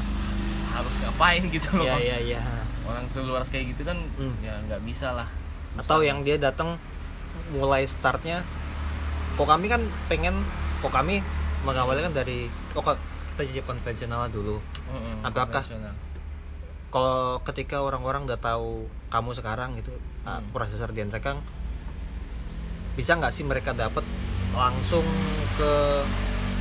harus 0.70 0.94
ngapain 1.00 1.42
gitu 1.46 1.68
loh. 1.74 1.84
iya 1.84 1.96
iya 1.96 2.18
iya 2.20 2.40
Orang 2.82 3.06
seluas 3.06 3.46
kayak 3.46 3.70
gitu 3.70 3.82
kan 3.84 3.98
Hmm. 4.16 4.34
ya 4.40 4.58
nggak 4.62 4.82
bisa 4.82 5.12
lah. 5.12 5.28
Susah. 5.68 5.80
atau 5.80 5.98
yang 6.00 6.20
dia 6.20 6.34
datang 6.34 6.74
mulai 7.50 7.84
startnya 7.84 8.42
kok 9.32 9.46
kami 9.46 9.66
kan 9.66 9.78
pengen 10.06 10.42
kok 10.78 10.90
kami 10.90 11.22
mengawalnya 11.60 12.06
kan 12.06 12.14
dari 12.16 12.46
kok 12.72 12.98
kita 13.30 13.42
jadi 13.46 13.62
konvensional 13.62 14.26
dulu 14.26 14.58
Mm-mm, 14.84 15.22
apakah- 15.22 15.62
kalau 16.90 17.38
ketika 17.44 17.78
orang-orang 17.78 18.26
udah 18.26 18.34
tahu 18.36 18.84
kamu 19.06 19.30
sekarang 19.32 19.76
gitu 19.76 19.94
uh, 20.20 20.36
Hmm. 20.36 20.50
prosesor 20.50 20.90
di 20.90 21.00
Entrekang 21.00 21.38
bisa 22.92 23.14
nggak 23.14 23.30
sih 23.30 23.46
mereka 23.46 23.70
dapat 23.70 24.02
langsung 24.50 25.06
ke 25.54 25.72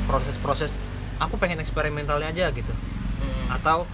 proses-proses 0.05 0.69
aku 1.17 1.35
pengen 1.35 1.57
eksperimentalnya 1.57 2.29
aja 2.29 2.45
gitu 2.51 2.69
Mm. 3.19 3.47
atau 3.59 3.85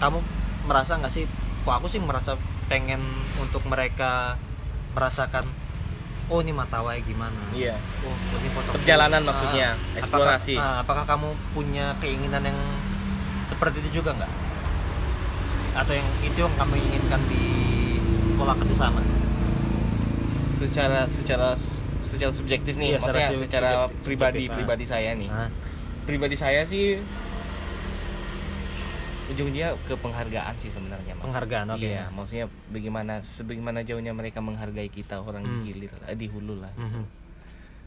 kamu 0.00 0.18
merasa 0.66 0.98
nggak 0.98 1.12
sih 1.12 1.24
kok 1.62 1.74
aku 1.78 1.86
sih 1.86 2.02
merasa 2.02 2.34
pengen 2.66 3.02
untuk 3.38 3.62
mereka 3.68 4.34
merasakan 4.92 5.46
oh 6.32 6.40
ini 6.40 6.52
matawai 6.54 6.96
gimana? 7.04 7.36
Iya. 7.52 7.76
Oh 8.06 8.14
ini 8.40 8.48
foto 8.56 8.72
Perjalanan 8.72 9.22
maksudnya, 9.26 9.76
eksplorasi. 9.98 10.56
apakah, 10.56 10.72
ah, 10.72 10.76
apakah 10.80 11.04
kamu 11.04 11.28
punya 11.52 11.92
keinginan 12.00 12.42
yang 12.48 12.58
seperti 13.44 13.84
itu 13.84 14.00
juga 14.00 14.16
nggak? 14.16 14.32
Atau 15.76 15.92
yang 15.92 16.08
itu 16.24 16.38
yang 16.40 16.54
kamu 16.56 16.74
inginkan 16.80 17.20
di 17.28 17.44
pola 18.40 18.56
kerja 18.56 18.88
sama 18.88 19.04
secara 20.62 21.10
secara 21.10 21.58
secara 22.00 22.30
subjektif 22.30 22.78
nih 22.78 22.96
Iya, 22.96 22.98
secara 23.02 23.18
maksudnya 23.18 23.42
secara 23.42 23.70
subjektif, 23.70 24.04
pribadi 24.06 24.34
subjektif, 24.38 24.48
ah. 24.48 24.56
pribadi 24.56 24.84
saya 24.86 25.10
nih. 25.18 25.28
Pribadi 26.02 26.36
saya 26.38 26.60
sih 26.66 26.98
ujungnya 29.32 29.72
ke 29.82 29.94
penghargaan 29.94 30.54
sih 30.56 30.68
sebenarnya 30.68 31.16
mas 31.16 31.24
Penghargaan, 31.26 31.66
oke. 31.70 31.80
iya 31.80 32.06
maksudnya 32.08 32.46
bagaimana 32.68 33.20
sebagaimana 33.20 33.80
jauhnya 33.80 34.12
mereka 34.12 34.38
menghargai 34.38 34.88
kita 34.88 35.18
orang 35.18 35.42
Hmm. 35.42 35.52
di 35.58 35.72
hilir 35.72 35.92
eh, 36.04 36.14
di 36.14 36.28
hulu 36.28 36.60
lah 36.60 36.70
Mhm. 36.74 37.04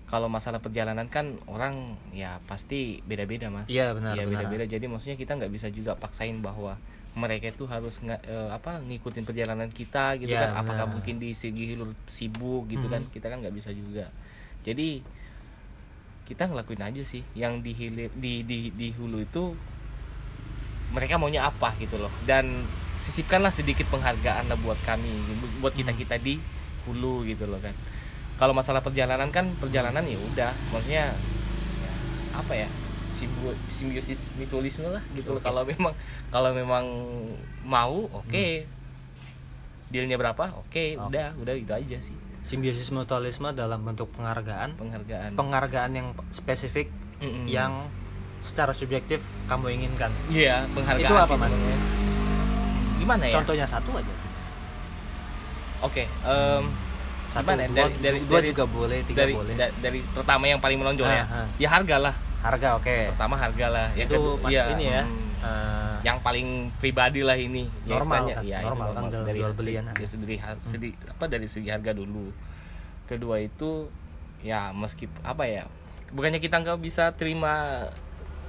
kalau 0.05 0.25
masalah 0.27 0.58
perjalanan 0.58 1.05
kan 1.08 1.38
orang 1.45 1.86
ya 2.12 2.38
pasti 2.43 3.01
beda-beda 3.01 3.49
mas 3.49 3.65
Iya, 3.65 3.89
benar, 3.91 4.13
Iya, 4.13 4.25
beda-beda 4.25 4.65
jadi 4.65 4.86
maksudnya 4.86 5.15
kita 5.15 5.34
nggak 5.34 5.49
bisa 5.49 5.67
juga 5.69 5.93
paksain 5.93 6.38
bahwa 6.39 6.77
mereka 7.15 7.47
itu 7.47 7.63
harus 7.65 7.95
nggak 7.99 8.21
eh, 8.21 8.49
apa 8.51 8.84
ngikutin 8.84 9.23
perjalanan 9.23 9.69
kita 9.69 10.17
gitu 10.17 10.29
Iya, 10.29 10.45
kan 10.45 10.51
apakah 10.58 10.84
benar. 10.84 10.93
mungkin 10.93 11.15
di 11.15 11.31
segi 11.31 11.71
hilur 11.71 11.95
sibuk 12.05 12.67
gitu 12.67 12.86
kan 12.86 13.01
Mhm. 13.01 13.12
kita 13.12 13.27
kan 13.27 13.39
nggak 13.39 13.55
bisa 13.55 13.69
juga 13.69 14.12
jadi 14.62 14.99
kita 16.25 16.49
ngelakuin 16.49 16.81
aja 16.81 17.01
sih 17.01 17.21
yang 17.34 17.62
di 17.62 17.71
hilir 17.71 18.10
di 18.12 18.41
di 18.41 18.73
di 18.73 18.89
hulu 18.91 19.21
itu 19.21 19.53
mereka 20.93 21.17
maunya 21.17 21.48
apa 21.48 21.74
gitu 21.82 21.98
loh. 21.98 22.12
Dan 22.28 22.65
sisipkanlah 23.00 23.54
sedikit 23.54 23.86
penghargaan 23.93 24.50
lah 24.50 24.58
buat 24.60 24.80
kami 24.82 25.10
buat 25.62 25.76
kita 25.76 25.93
kita 25.93 26.17
di 26.17 26.41
hulu 26.86 27.26
gitu 27.26 27.45
loh 27.50 27.62
kan. 27.62 27.74
Kalau 28.36 28.52
masalah 28.52 28.84
perjalanan 28.84 29.32
kan 29.32 29.48
perjalanan 29.62 30.04
ya 30.04 30.19
udah 30.19 30.52
maksudnya 30.74 31.13
ya, 31.80 31.93
apa 32.36 32.54
ya 32.54 32.69
simbiosis 33.71 34.28
mutualisme 34.36 34.91
lah 34.91 35.04
gitu 35.15 35.32
loh. 35.36 35.39
Oke. 35.39 35.48
kalau 35.48 35.63
memang 35.63 35.93
kalau 36.30 36.52
memang 36.52 36.86
mau 37.63 38.10
oke. 38.12 38.67
Dealnya 39.86 40.17
berapa 40.17 40.50
oke 40.65 40.98
Oke. 40.98 40.98
udah 40.98 41.38
udah 41.39 41.54
itu 41.56 41.71
aja 41.71 41.98
sih. 42.02 42.17
Simbiosis 42.41 42.89
mutualisme 42.93 43.50
dalam 43.54 43.86
bentuk 43.86 44.12
penghargaan. 44.17 44.78
Penghargaan. 44.78 45.38
Penghargaan 45.38 45.91
yang 45.93 46.08
spesifik 46.34 46.89
Mm-mm. 47.21 47.45
yang 47.50 47.89
secara 48.45 48.71
subjektif 48.71 49.19
kamu 49.45 49.73
inginkan. 49.73 50.13
Iya 50.29 50.69
penghargaan 50.71 51.01
Itu 51.03 51.15
apa, 51.17 51.25
sih 51.25 51.36
Mas? 51.36 51.49
sebenarnya. 51.49 51.77
gimana 52.95 53.23
ya? 53.25 53.34
Contohnya 53.36 53.65
satu 53.65 53.91
aja. 53.95 54.13
Oke 55.81 56.03
em, 56.08 56.63
satu 57.29 57.43
Gimana 57.43 57.62
ya? 57.62 57.67
dua, 57.67 57.75
Dari- 57.75 57.97
dari- 57.99 58.21
dua 58.23 58.38
dari- 58.39 58.49
juga 58.49 58.63
boleh 58.65 58.99
tiga 59.03 59.19
dari 59.19 59.34
boleh. 59.34 59.53
da- 59.55 59.75
dari 59.75 59.99
pertama 60.08 60.43
yang 60.45 60.60
paling 60.60 60.77
menonjol 60.79 61.05
ya? 61.05 61.21
Ah, 61.21 61.36
ah. 61.43 61.47
ya 61.58 61.67
harga 61.67 61.95
lah. 61.99 62.15
Harga 62.39 62.69
oke. 62.77 62.97
Pertama 63.12 63.36
harga 63.36 63.65
lah. 63.67 63.88
Yang 63.93 64.08
itu 64.08 64.15
kedua 64.38 64.47
ya, 64.47 64.63
ini 64.71 64.86
ya 64.88 65.01
hmm, 65.03 65.43
eh, 65.43 65.95
yang 66.05 66.17
paling 66.21 66.47
pribadi 66.77 67.21
lah 67.21 67.34
ini 67.34 67.65
Normal 67.84 68.29
istilahnya- 68.29 68.36
kan, 68.36 68.45
ya, 68.45 68.58
itu 68.58 68.67
normal 68.69 68.88
kan 68.88 69.03
dalam 69.10 69.25
dari 69.25 69.39
jual 69.41 69.51
belian. 69.53 69.84
dari 69.84 70.05
segi, 70.05 70.36
segi 70.63 70.89
apa 71.10 71.25
dari 71.25 71.47
segi 71.49 71.69
harga 71.69 71.91
dulu. 71.91 72.29
Kedua 73.05 73.36
itu 73.38 73.89
ya 74.39 74.69
meski 74.71 75.10
apa 75.21 75.43
ya? 75.43 75.65
Bukannya 76.10 76.38
kita 76.38 76.62
nggak 76.62 76.77
bisa 76.79 77.12
terima 77.12 77.86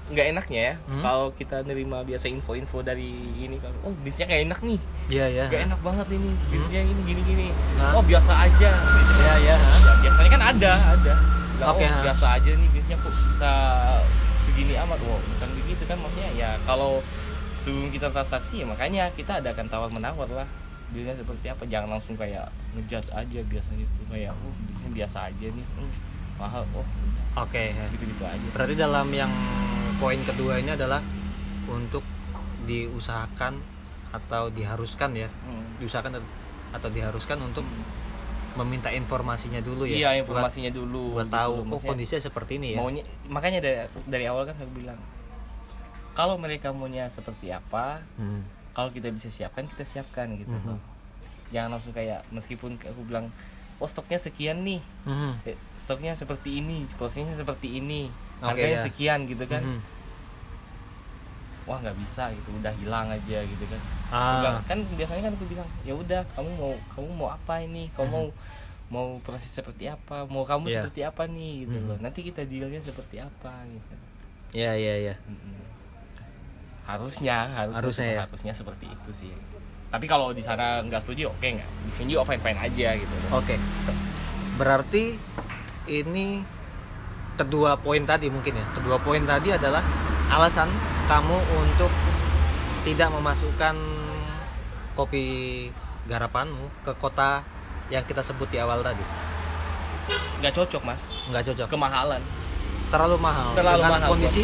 nggak 0.08 0.26
enaknya 0.30 0.60
ya 0.62 0.74
Hmm. 0.84 1.02
kalau 1.02 1.26
kita 1.30 1.56
nerima 1.62 2.00
biasa 2.00 2.26
info-info 2.28 2.78
dari 2.80 3.10
ini 3.36 3.58
kan 3.58 3.74
oh 3.80 3.90
bisnisnya 3.98 4.26
nggak 4.28 4.42
enak 4.44 4.58
nih 4.62 4.80
iya 5.08 5.26
ya 5.28 5.44
nggak 5.46 5.62
enak 5.66 5.80
banget 5.80 6.06
ini 6.12 6.30
bisnisnya 6.46 6.80
ini 6.84 7.00
gini 7.02 7.22
gini 7.22 7.46
Nah. 7.76 7.92
oh 7.92 8.02
biasa 8.02 8.32
aja 8.40 8.70
gitu. 8.70 9.12
iya 9.16 9.34
ya 9.44 9.56
Ya, 9.56 9.92
biasanya 10.00 10.30
kan 10.30 10.42
ada 10.44 10.72
ada 10.72 11.14
Bilang, 11.56 11.72
Oke, 11.72 11.82
oh, 11.82 11.88
ha. 11.88 12.00
biasa 12.04 12.26
aja 12.36 12.50
nih 12.52 12.68
bisnisnya 12.68 12.96
kok 12.98 13.10
bisa 13.10 13.50
segini 14.38 14.74
amat 14.76 14.98
wow 15.00 15.18
bukan 15.18 15.48
begitu 15.56 15.82
kan 15.84 15.98
maksudnya 15.98 16.30
ya 16.32 16.50
kalau 16.62 17.02
sebelum 17.58 17.90
kita 17.90 18.06
transaksi 18.08 18.60
ya 18.60 18.66
makanya 18.66 19.10
kita 19.10 19.40
adakan 19.40 19.66
tawar 19.66 19.88
menawar 19.88 20.28
lah 20.28 20.48
bisnisnya 20.86 21.18
seperti 21.18 21.46
apa 21.48 21.62
jangan 21.64 21.88
langsung 21.92 22.14
kayak 22.14 22.46
ngejudge 22.72 23.10
aja 23.10 23.40
biasanya 23.42 23.82
itu 23.82 24.02
kayak 24.06 24.30
oh 24.32 24.52
bisnisnya 24.62 24.90
biasa 24.94 25.18
aja 25.26 25.46
nih 25.48 25.66
Hmm, 25.74 25.90
mahal 26.36 26.62
oh 26.72 26.86
oke 27.36 27.62
ya. 27.68 27.84
gitu 27.90 28.04
gitu 28.06 28.24
aja 28.24 28.46
berarti 28.50 28.74
dalam 28.74 29.08
yang 29.10 29.30
poin 29.96 30.20
kedua 30.20 30.56
ini 30.56 30.72
adalah 30.72 31.00
untuk 31.66 32.02
diusahakan 32.64 33.60
atau 34.10 34.48
diharuskan 34.48 35.10
ya 35.14 35.28
Hmm. 35.44 35.64
diusahakan 35.78 36.18
atau 36.72 36.88
diharuskan 36.88 37.38
untuk 37.40 37.62
meminta 38.56 38.88
informasinya 38.88 39.60
dulu 39.60 39.84
ya 39.84 39.92
iya 39.94 40.08
Buat- 40.10 40.20
informasinya 40.24 40.70
dulu 40.70 41.14
buat 41.14 41.28
gitu 41.28 41.36
tahu 41.36 41.54
loh. 41.62 41.76
oh 41.76 41.80
kondisinya 41.82 42.22
seperti 42.22 42.52
ini 42.56 42.68
ya 42.72 42.78
maunya 42.78 43.04
makanya 43.26 43.60
dari 43.60 43.76
dari 44.06 44.24
awal 44.24 44.44
kan 44.44 44.56
aku 44.56 44.72
bilang 44.74 44.96
kalau 46.12 46.36
mereka 46.36 46.72
maunya 46.72 47.06
seperti 47.06 47.52
apa 47.52 48.00
Hmm. 48.16 48.40
kalau 48.72 48.88
kita 48.90 49.08
bisa 49.10 49.28
siapkan 49.28 49.68
kita 49.68 49.84
siapkan 49.84 50.32
gitu 50.34 50.52
loh. 50.58 50.80
jangan 51.46 51.76
langsung 51.76 51.92
kayak 51.92 52.24
meskipun 52.28 52.74
aku 52.76 53.00
bilang 53.04 53.28
oh 53.76 53.86
stoknya 53.86 54.16
sekian 54.16 54.62
nih 54.62 54.80
Mhm. 55.04 55.32
eh, 55.44 55.56
stoknya 55.74 56.12
seperti 56.12 56.58
ini 56.58 56.88
prosesnya 56.94 57.32
seperti 57.32 57.76
ini 57.76 58.08
Oke, 58.38 58.56
harganya 58.56 58.78
ya. 58.78 58.84
sekian 58.84 59.18
gitu 59.24 59.44
kan 59.44 59.60
Mhm. 59.60 59.80
wah 61.64 61.78
nggak 61.78 61.98
bisa 61.98 62.30
gitu 62.30 62.48
udah 62.54 62.70
hilang 62.72 63.10
aja 63.10 63.38
gitu 63.42 63.64
kan 63.66 63.80
Ah. 64.06 64.62
kan 64.62 64.78
biasanya 64.94 65.26
kan 65.26 65.32
aku 65.34 65.44
bilang 65.46 65.66
ya 65.82 65.92
udah 65.92 66.22
kamu 66.32 66.50
mau 66.52 66.72
kamu 66.90 67.08
mau 67.12 67.28
apa 67.28 67.54
ini 67.58 67.90
kamu 67.92 68.06
Mhm. 68.06 68.14
mau 68.14 68.26
mau 68.86 69.06
proses 69.18 69.50
seperti 69.50 69.84
apa 69.86 70.22
mau 70.24 70.42
kamu 70.42 70.70
Iya. 70.70 70.76
seperti 70.80 71.00
apa 71.02 71.26
nih 71.26 71.66
gitu 71.66 71.76
Mhm. 71.76 71.86
loh 71.86 71.98
nanti 71.98 72.22
kita 72.22 72.46
dealnya 72.46 72.78
seperti 72.78 73.18
apa 73.18 73.66
gitu 73.66 73.94
iya 74.54 74.72
iya. 74.78 75.14
Mm-mm. 75.20 75.58
harusnya 76.86 77.50
harusnya 77.50 77.82
Harusnya 77.82 78.06
ya. 78.08 78.18
harusnya 78.22 78.52
seperti 78.54 78.86
itu 78.86 79.10
sih 79.12 79.30
tapi 79.86 80.04
kalau 80.10 80.34
di 80.34 80.42
sana 80.42 80.82
nggak 80.82 80.98
setuju 80.98 81.30
oke 81.30 81.46
nggak 81.46 81.70
di 81.86 81.92
sini 81.94 82.14
juga 82.14 82.34
fine 82.34 82.42
fine 82.42 82.58
aja 82.58 82.88
gitu. 82.98 83.14
Oke. 83.32 83.54
Berarti 84.58 85.14
ini 85.86 86.42
kedua 87.38 87.78
poin 87.78 88.02
tadi 88.02 88.26
mungkin 88.32 88.56
ya. 88.56 88.66
Kedua 88.74 88.98
poin 88.98 89.22
tadi 89.22 89.54
adalah 89.54 89.84
alasan 90.32 90.66
kamu 91.06 91.38
untuk 91.62 91.92
tidak 92.82 93.14
memasukkan 93.14 93.74
kopi 94.98 95.24
garapanmu 96.06 96.82
ke 96.86 96.94
kota 96.98 97.42
yang 97.90 98.02
kita 98.06 98.22
sebut 98.22 98.50
di 98.50 98.58
awal 98.58 98.82
tadi. 98.82 99.02
nggak 100.36 100.52
cocok 100.54 100.82
mas 100.86 101.02
Nggak 101.32 101.50
cocok. 101.50 101.66
kemahalan 101.66 102.22
Terlalu 102.86 103.16
mahal. 103.18 103.50
Terlalu 103.58 103.82
Dengan 103.82 103.98
mahal, 103.98 104.10
kondisi 104.14 104.42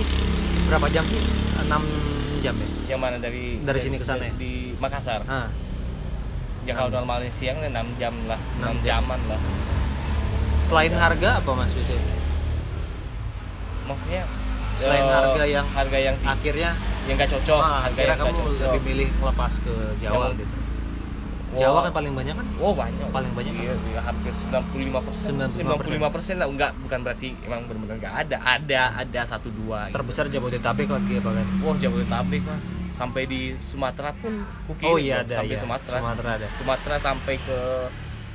berapa 0.66 0.86
jam 0.90 1.04
sih? 1.06 1.22
6 1.62 1.70
jam 2.42 2.54
ya. 2.54 2.66
yang 2.88 3.00
mana 3.00 3.16
dari 3.16 3.56
Dari 3.58 3.78
sini 3.78 3.96
ke 3.96 4.04
sana 4.04 4.26
ya? 4.26 4.32
di 4.34 4.52
Makassar 4.76 5.22
Ah, 5.24 5.46
ya 6.62 6.72
kalau 6.72 6.90
normalnya 6.92 7.30
siang 7.30 7.58
6 7.58 7.70
jam 7.96 8.14
lah 8.26 8.38
6 8.56 8.58
Enam 8.58 8.76
jam. 8.76 9.00
jaman 9.00 9.20
lah 9.26 9.40
selain 10.62 10.92
harga 10.92 11.30
apa 11.38 11.50
Mas 11.52 11.70
biasanya? 11.70 12.14
maksudnya 13.84 14.22
Selain 14.72 15.04
eh, 15.04 15.12
harga 15.12 15.44
yang 15.44 15.66
harga 15.68 15.98
yang 16.00 16.16
Akhirnya 16.24 16.70
yang 17.04 17.14
nggak 17.14 17.30
cocok 17.30 17.60
ah, 17.60 17.80
harga 17.84 18.00
yang 18.00 18.18
kamu 18.18 18.30
cocok 18.32 18.66
lebih 18.68 18.82
milih 18.84 19.08
lepas 19.20 19.52
ke 19.58 19.74
Jawa 19.98 20.24
Yang- 20.28 20.42
gitu. 20.42 20.56
Jawa 21.52 21.78
kan 21.84 21.92
paling 21.92 22.12
banyak 22.16 22.32
kan? 22.32 22.46
Oh 22.58 22.72
banyak 22.72 23.06
Paling 23.12 23.32
banyak 23.36 23.52
iya, 23.52 23.72
iya, 23.76 24.00
hampir 24.00 24.32
95 24.32 24.72
persen 25.04 25.36
95%. 25.36 26.08
persen 26.08 26.34
lah 26.40 26.48
enggak 26.48 26.72
bukan 26.80 26.98
berarti 27.04 27.36
emang 27.44 27.68
benar-benar 27.68 27.96
enggak 28.00 28.14
ada 28.24 28.36
ada 28.40 28.82
ada 28.96 29.20
satu 29.28 29.52
dua 29.52 29.88
gitu. 29.88 30.00
Terbesar 30.00 30.24
Jabodetabek 30.26 30.88
lagi 30.88 31.14
apa 31.20 31.30
kan? 31.36 31.46
Wah 31.60 31.76
Jabodetabek 31.76 32.40
mas 32.48 32.64
sampai 32.92 33.22
di 33.24 33.52
Sumatera 33.60 34.12
pun 34.16 34.44
Kuki 34.64 34.84
Oh 34.84 34.96
iya 34.96 35.20
ada 35.20 35.44
sampai 35.44 35.52
iya. 35.52 35.60
Sumatera. 35.60 35.96
Sumatera 36.00 36.30
ada. 36.40 36.46
Sumatera 36.56 36.96
sampai 36.96 37.34
ke 37.36 37.58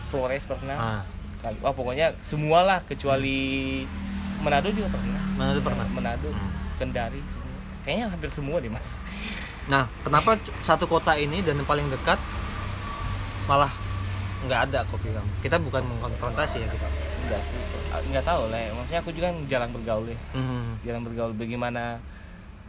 Flores 0.08 0.44
pernah 0.46 0.78
Ah, 0.78 1.02
kali 1.40 1.58
wah 1.60 1.74
pokoknya 1.74 2.16
semualah 2.22 2.86
kecuali 2.86 3.84
Manado 4.40 4.70
juga 4.70 4.88
pernah 4.88 5.22
Manado 5.34 5.60
pernah. 5.66 5.86
Manado 5.90 6.30
Hmm. 6.30 6.52
Kendari 6.78 7.18
semua 7.26 7.58
kayaknya 7.82 8.06
hampir 8.08 8.30
semua 8.30 8.62
deh 8.62 8.70
mas 8.70 9.02
Nah, 9.68 9.84
kenapa 10.00 10.40
satu 10.64 10.88
kota 10.88 11.20
ini 11.20 11.44
dan 11.44 11.60
yang 11.60 11.68
paling 11.68 11.92
dekat 11.92 12.16
malah 13.48 13.72
nggak 14.40 14.60
ada 14.68 14.80
kopi 14.86 15.10
kamu? 15.10 15.30
Kita 15.40 15.58
bukan 15.58 15.82
mengkonfrontasi 15.88 16.58
ya 16.60 16.68
kita. 16.68 16.88
enggak 17.24 17.42
sih 17.42 17.60
nggak 18.08 18.24
tahu 18.24 18.48
lah 18.48 18.56
ya. 18.58 18.72
maksudnya 18.72 19.00
aku 19.00 19.12
juga 19.12 19.26
kan 19.28 19.38
jalan 19.48 19.70
bergaul 19.72 20.06
ya 20.06 20.20
Hmm. 20.32 20.80
jalan 20.82 21.02
bergaul 21.02 21.34
bagaimana 21.34 22.00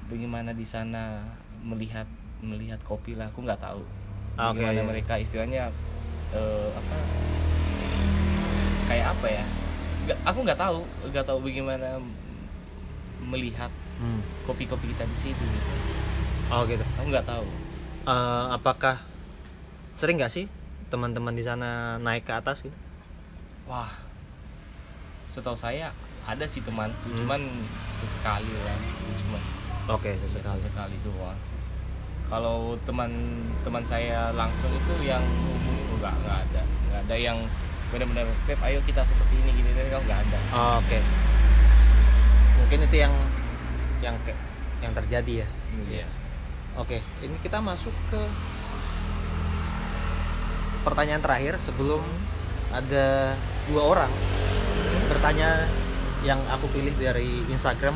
bagaimana 0.09 0.51
di 0.51 0.65
sana 0.65 1.23
melihat 1.61 2.09
melihat 2.41 2.81
kopi 2.81 3.13
lah 3.13 3.29
aku 3.29 3.43
nggak 3.43 3.61
tahu 3.61 3.83
Ah, 4.35 4.51
gimana 4.51 4.73
iya. 4.73 4.83
mereka 4.85 5.15
istilahnya 5.15 5.71
eh, 6.31 6.69
apa 6.73 6.97
kayak 8.89 9.07
apa 9.11 9.27
ya 9.29 9.45
Nggak- 10.01 10.21
aku 10.25 10.39
nggak 10.41 10.59
tahu 10.59 10.79
nggak 11.07 11.25
tahu 11.25 11.39
bagaimana 11.41 11.89
melihat 13.21 13.71
Hmm. 13.99 14.23
kopi-kopi 14.43 14.91
kita 14.91 15.05
di 15.05 15.17
situ 15.19 15.43
gitu 15.43 15.71
Oh 16.49 16.63
gitu. 16.65 16.83
aku 16.97 17.07
nggak 17.09 17.27
tahu 17.27 17.47
Eh, 18.07 18.45
apakah 18.51 18.97
sering 19.95 20.17
nggak 20.17 20.33
sih 20.33 20.47
teman-teman 20.89 21.33
di 21.33 21.41
sana 21.41 21.97
naik 21.97 22.25
ke 22.25 22.33
atas 22.33 22.63
gitu? 22.63 22.75
wah 23.65 23.89
setahu 25.27 25.53
saya 25.53 25.93
ada 26.25 26.45
sih 26.45 26.61
teman 26.61 26.89
Hmm. 27.03 27.17
cuman 27.17 27.41
sesekali 27.93 28.49
lah 28.63 28.77
cuman 29.19 29.43
Oke, 29.91 30.13
ya, 30.13 30.21
sesekali. 30.21 30.53
sesekali 30.55 30.97
doang 31.01 31.37
sih 31.43 31.57
kalau 32.25 32.77
teman 32.85 33.09
teman 33.61 33.81
saya 33.83 34.33
langsung 34.33 34.69
itu 34.71 34.95
yang 35.03 35.21
hubungi 35.21 35.85
enggak 35.91 36.13
enggak 36.15 36.37
ada 36.43 36.61
enggak 36.61 37.01
ada 37.03 37.17
yang 37.17 37.39
benar-benar 37.89 38.29
Pep 38.45 38.61
ayo 38.63 38.81
kita 38.83 39.01
seperti 39.01 39.37
ini 39.39 39.51
gini 39.55 39.71
gini 39.71 39.89
kalau 39.89 40.05
nggak 40.05 40.21
ada 40.23 40.39
Oh, 40.51 40.77
Oke. 40.79 41.01
Mungkin 42.59 42.85
itu 42.85 42.97
yang 42.99 43.15
yang 43.99 44.13
yang 44.79 44.93
terjadi 44.93 45.33
ya. 45.41 45.49
Iya. 45.89 46.07
Oke, 46.77 47.01
ini 47.19 47.33
kita 47.41 47.59
masuk 47.59 47.91
ke 48.07 48.21
pertanyaan 50.89 51.21
terakhir 51.21 51.61
sebelum 51.61 52.01
ada 52.73 53.37
dua 53.69 53.83
orang 53.85 54.13
bertanya 55.13 55.69
yang 56.25 56.41
aku 56.49 56.69
pilih 56.73 56.97
dari 56.97 57.45
Instagram 57.53 57.95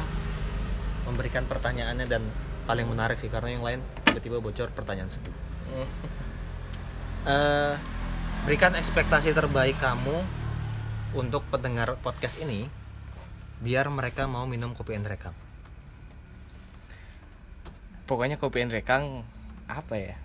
memberikan 1.09 1.49
pertanyaannya 1.49 2.07
dan 2.07 2.23
paling 2.69 2.87
menarik 2.87 3.19
sih 3.19 3.33
karena 3.33 3.57
yang 3.57 3.65
lain 3.65 3.81
tiba-tiba 4.07 4.39
bocor 4.39 4.71
pertanyaan 4.71 5.11
seduh. 5.11 5.35
Hmm. 5.73 5.89
Eh, 7.23 7.75
berikan 8.47 8.75
ekspektasi 8.75 9.31
terbaik 9.31 9.79
kamu 9.79 10.23
untuk 11.15 11.47
pendengar 11.51 11.95
podcast 12.03 12.39
ini 12.43 12.67
biar 13.63 13.87
mereka 13.91 14.27
mau 14.27 14.43
minum 14.43 14.75
kopi 14.75 14.99
Endrekang. 14.99 15.35
pokoknya 18.13 18.37
kopi 18.37 18.61
and 18.61 18.75
rekang 18.75 19.25
apa 19.71 19.95
ya 19.97 20.17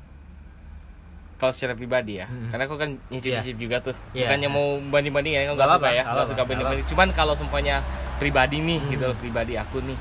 kalau 1.38 1.54
secara 1.54 1.74
pribadi 1.74 2.18
ya 2.18 2.26
Hmm. 2.26 2.50
karena 2.50 2.64
aku 2.66 2.76
kan 2.76 2.90
nyicip-nyicip 3.08 3.56
juga 3.56 3.78
tuh 3.80 3.94
Iya. 4.12 4.28
bukannya 4.28 4.50
mau 4.50 4.66
banding-banding 4.84 5.34
ya 5.34 5.42
aku 5.44 5.54
Nggak 5.54 5.64
suka 5.64 5.76
apa-apa, 5.76 5.90
ya 5.90 6.04
nggak 6.04 6.10
suka 6.10 6.24
apa-apa, 6.34 6.46
banding-banding 6.48 6.86
cuman 6.88 7.08
kalau 7.12 7.34
semuanya 7.34 7.76
pribadi 8.18 8.58
nih 8.60 8.80
Hmm. 8.80 8.90
gitu 8.92 9.04
loh 9.06 9.16
pribadi 9.16 9.54
aku 9.54 9.78
nih 9.80 9.98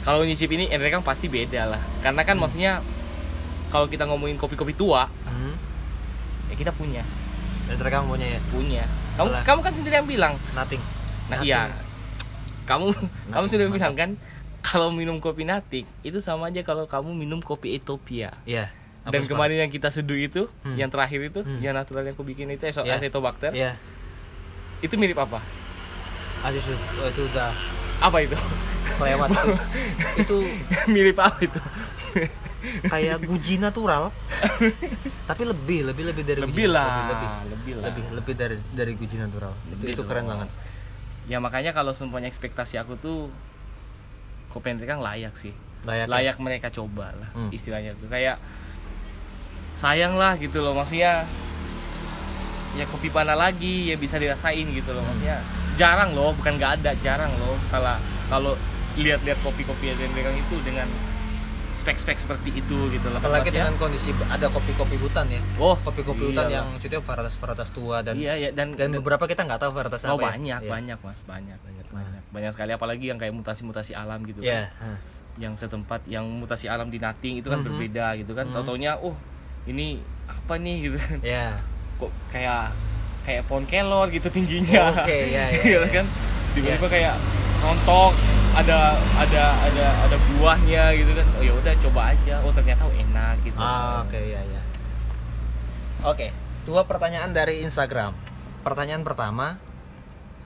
kalau 0.00 0.22
nyicip 0.22 0.48
ini 0.48 0.68
and 0.68 0.80
rekang 0.80 1.00
pasti 1.00 1.26
beda 1.26 1.68
lah 1.68 1.80
karena 2.00 2.22
kan 2.22 2.36
maksudnya 2.36 2.80
kalau 3.68 3.84
kita 3.84 4.04
ngomongin 4.04 4.36
kopi-kopi 4.36 4.72
tua 4.72 5.08
Hmm. 5.24 5.54
ya 6.48 6.54
kita 6.54 6.72
punya 6.72 7.04
Endrekang 7.68 8.08
punya 8.08 8.24
ya? 8.26 8.40
punya 8.48 8.84
kamu 9.14 9.28
Alah. 9.30 9.44
kamu 9.44 9.60
kan 9.60 9.72
sendiri 9.72 9.94
yang 9.94 10.08
bilang 10.08 10.34
Nothing. 10.52 10.80
nah 11.28 11.36
Nothing. 11.36 11.44
iya 11.46 11.60
kamu 12.64 12.96
kamu 13.28 13.44
sudah 13.46 13.66
bilang 13.68 13.92
kan 13.94 14.10
kalau 14.60 14.88
minum 14.88 15.16
kopi 15.18 15.44
natik 15.44 15.84
itu 16.00 16.18
sama 16.18 16.48
aja 16.48 16.60
kalau 16.60 16.84
kamu 16.84 17.12
minum 17.14 17.40
kopi 17.40 17.72
Ethiopia 17.74 18.32
Iya. 18.44 18.72
Dan 19.08 19.22
kemarin 19.24 19.56
yang 19.60 19.70
kita 19.70 19.88
seduh 19.88 20.14
itu 20.14 20.46
Hmm. 20.62 20.76
yang 20.76 20.88
terakhir 20.88 21.20
itu 21.24 21.40
Hmm. 21.40 21.60
yang 21.60 21.72
natural 21.72 22.02
yang 22.02 22.12
aku 22.12 22.22
bikin 22.22 22.48
itu 22.48 22.64
eso 22.64 22.82
Iya. 22.82 22.96
acetobacter 22.96 23.50
Iya. 23.50 23.76
itu 24.80 24.94
mirip 24.94 25.16
apa? 25.16 25.40
Asus 26.40 26.64
itu 26.70 27.22
udah 27.26 27.50
apa 27.98 28.18
itu? 28.20 28.36
kelewat. 28.88 29.28
Itu, 29.30 29.50
itu 30.22 30.36
mirip 30.86 31.18
apa 31.18 31.38
itu? 31.40 31.60
Kayak 32.84 33.20
guji 33.30 33.58
natural. 33.58 34.10
Tapi 35.24 35.42
lebih 35.44 35.86
lebih 35.86 36.04
lebih 36.08 36.22
dari 36.24 36.40
lebih 36.40 36.54
guji, 36.56 36.72
lah 36.72 36.88
lebih 37.06 37.28
lebih. 37.52 37.72
lah. 37.74 37.84
Lebih 37.86 38.02
lebih 38.16 38.34
dari 38.34 38.56
dari 38.72 38.92
guji 38.96 39.16
natural. 39.18 39.52
Lebih 39.70 39.92
itu, 39.92 39.98
itu 39.98 40.02
keren 40.02 40.24
banget. 40.26 40.48
Ya 41.28 41.38
makanya 41.38 41.70
kalau 41.70 41.92
semuanya 41.92 42.26
ekspektasi 42.26 42.80
aku 42.80 42.96
tuh 42.96 43.28
kopi 44.48 44.72
kan 44.82 44.98
layak 44.98 45.36
sih. 45.36 45.52
Layak 45.86 46.06
ya? 46.06 46.10
layak 46.10 46.36
mereka 46.40 46.68
coba 46.72 47.14
lah 47.14 47.30
Hmm. 47.36 47.50
istilahnya 47.52 47.94
tuh. 47.94 48.08
Kayak 48.08 48.40
sayang 49.78 50.14
lah 50.14 50.34
gitu 50.34 50.58
loh 50.58 50.74
maksudnya 50.74 51.22
ya 52.74 52.84
kopi 52.84 53.08
mana 53.08 53.32
lagi 53.32 53.90
ya 53.90 53.96
bisa 53.96 54.18
dirasain 54.18 54.66
gitu 54.68 54.90
loh 54.90 55.00
Hmm. 55.00 55.08
maksudnya 55.08 55.38
jarang 55.74 56.10
loh 56.12 56.34
bukan 56.34 56.58
nggak 56.58 56.72
ada 56.78 56.92
jarang 56.98 57.30
loh 57.36 57.54
kalau 57.68 57.94
kalau 58.28 58.52
lihat-lihat 58.94 59.38
kopi-kopi 59.40 59.88
yang 59.88 60.10
mereka 60.10 60.30
itu 60.30 60.58
dengan 60.60 60.90
spek-spek 61.68 62.18
seperti 62.18 62.50
itu 62.52 62.78
gitu 62.90 63.06
loh 63.06 63.22
apalagi 63.22 63.48
ya. 63.48 63.62
dengan 63.62 63.78
kondisi 63.78 64.10
ada 64.26 64.50
kopi-kopi 64.50 64.98
hutan 64.98 65.30
ya 65.30 65.38
oh 65.56 65.78
kopi-kopi 65.78 66.28
hutan 66.28 66.44
iyalah. 66.44 66.50
yang 66.52 66.66
maksudnya 66.74 66.98
varietas 66.98 67.34
varietas 67.38 67.68
tua 67.70 68.02
dan 68.02 68.18
iya 68.18 68.34
ya 68.36 68.50
dan, 68.50 68.74
dan 68.74 68.90
beberapa 68.92 69.24
kita 69.24 69.46
nggak 69.46 69.60
tahu 69.60 69.70
varietas 69.72 70.02
oh 70.04 70.18
apa 70.18 70.18
ya. 70.18 70.28
banyak 70.34 70.60
Iya. 70.60 70.68
banyak 70.68 70.98
mas 70.98 71.20
banyak 71.22 71.58
banyak 71.62 71.86
banyak 71.88 72.22
banyak 72.28 72.50
sekali 72.52 72.72
apalagi 72.72 73.04
yang 73.06 73.16
kayak 73.16 73.30
mutasi-mutasi 73.32 73.94
alam 73.94 74.20
gitu 74.24 74.42
kan. 74.42 74.50
Iya. 74.50 74.62
Hah. 74.76 74.98
yang 75.38 75.54
setempat 75.54 76.02
yang 76.04 76.26
mutasi 76.26 76.66
alam 76.66 76.90
di 76.90 76.98
Nating 76.98 77.38
itu 77.38 77.46
kan 77.46 77.62
Mhm. 77.62 77.66
berbeda 77.70 78.06
gitu 78.18 78.34
kan 78.34 78.50
Mhm. 78.50 78.54
tau-taunya 78.58 78.98
oh 78.98 79.14
ini 79.68 80.00
apa 80.24 80.56
nih 80.56 80.76
gitu 80.82 80.96
kan 80.96 81.18
Iya. 81.20 81.46
kok 81.96 82.10
kayak 82.28 82.72
kayak 83.22 83.42
pohon 83.44 83.64
kelor 83.64 84.08
gitu 84.08 84.28
tingginya 84.28 85.04
Oke, 85.04 85.28
iya, 85.28 85.52
iya, 85.52 85.60
Gitu 85.64 85.76
iya. 85.78 85.92
kan 85.92 86.06
tiba-tiba 86.56 86.88
kayak 86.88 87.14
rontok 87.60 88.12
ada 88.50 88.96
ada 89.14 89.44
ada 89.60 89.86
ada 90.02 90.16
buahnya 90.32 90.96
gitu 90.96 91.12
kan 91.12 91.26
oh 91.36 91.42
ya 91.44 91.52
udah 91.52 91.74
coba 91.78 92.00
aja 92.10 92.34
oh 92.40 92.50
ternyata 92.50 92.82
oh, 92.82 92.94
enak 92.94 93.36
gitu 93.44 93.54
Ah, 93.54 94.02
oke 94.02 94.16
ya 94.16 94.40
ya. 94.40 94.62
Oke, 96.00 96.30
dua 96.62 96.86
pertanyaan 96.86 97.30
dari 97.30 97.58
Instagram. 97.60 98.14
Pertanyaan 98.62 99.02
pertama, 99.02 99.58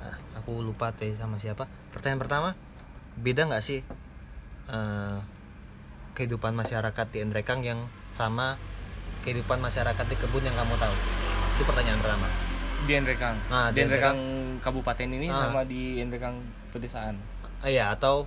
ah, 0.00 0.16
aku 0.34 0.58
lupa 0.58 0.88
teh 0.90 1.12
sama 1.12 1.36
siapa. 1.36 1.68
Pertanyaan 1.92 2.20
pertama, 2.20 2.48
beda 3.14 3.44
nggak 3.46 3.60
sih 3.60 3.84
eh, 4.66 5.16
kehidupan 6.12 6.52
masyarakat 6.52 7.06
di 7.08 7.18
Endrekang 7.20 7.60
yang 7.60 7.84
sama 8.10 8.56
kehidupan 9.22 9.58
masyarakat 9.58 10.04
di 10.04 10.16
kebun 10.16 10.42
yang 10.42 10.54
kamu 10.54 10.74
tahu? 10.76 10.94
Itu 11.52 11.62
pertanyaan 11.64 11.98
pertama. 11.98 12.28
di 12.82 12.92
Endrekang 12.92 13.38
Ah, 13.46 13.70
di 13.70 13.78
di 13.78 13.86
Endrekang 13.86 14.18
kabupaten 14.58 15.06
ini 15.06 15.30
Ah. 15.30 15.46
sama 15.46 15.62
di 15.62 15.96
Endrekang 15.96 16.34
pedesaan 16.68 17.14
Ah, 17.56 17.70
Iya, 17.70 17.90
atau 17.90 18.26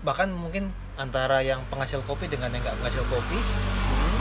bahkan 0.00 0.30
mungkin 0.30 0.70
antara 0.94 1.42
yang 1.42 1.66
penghasil 1.66 1.98
kopi 2.02 2.26
dengan 2.26 2.46
yang 2.48 2.62
nggak 2.62 2.78
penghasil 2.78 3.02
kopi, 3.04 3.38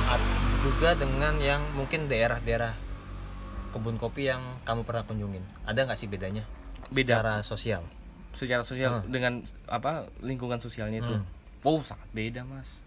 at- 0.07 0.29
juga 0.59 0.93
dengan 0.93 1.37
yang 1.37 1.61
mungkin 1.71 2.05
daerah-daerah 2.05 2.73
kebun 3.69 3.95
kopi 3.95 4.27
yang 4.27 4.41
kamu 4.61 4.81
pernah 4.81 5.01
kunjungin. 5.03 5.45
Ada 5.63 5.85
nggak 5.85 5.95
sih 5.95 6.05
bedanya? 6.05 6.41
Beda. 6.89 7.17
Secara 7.17 7.35
sosial. 7.41 7.83
secara 8.31 8.63
sosial 8.63 8.93
Ah. 8.95 9.03
dengan 9.05 9.43
apa 9.67 10.07
lingkungan 10.19 10.55
sosialnya 10.57 10.99
itu 10.99 11.13
Hmm. 11.13 11.27
oh 11.61 11.83
sangat 11.83 12.07
beda 12.11 12.41
mas 12.41 12.79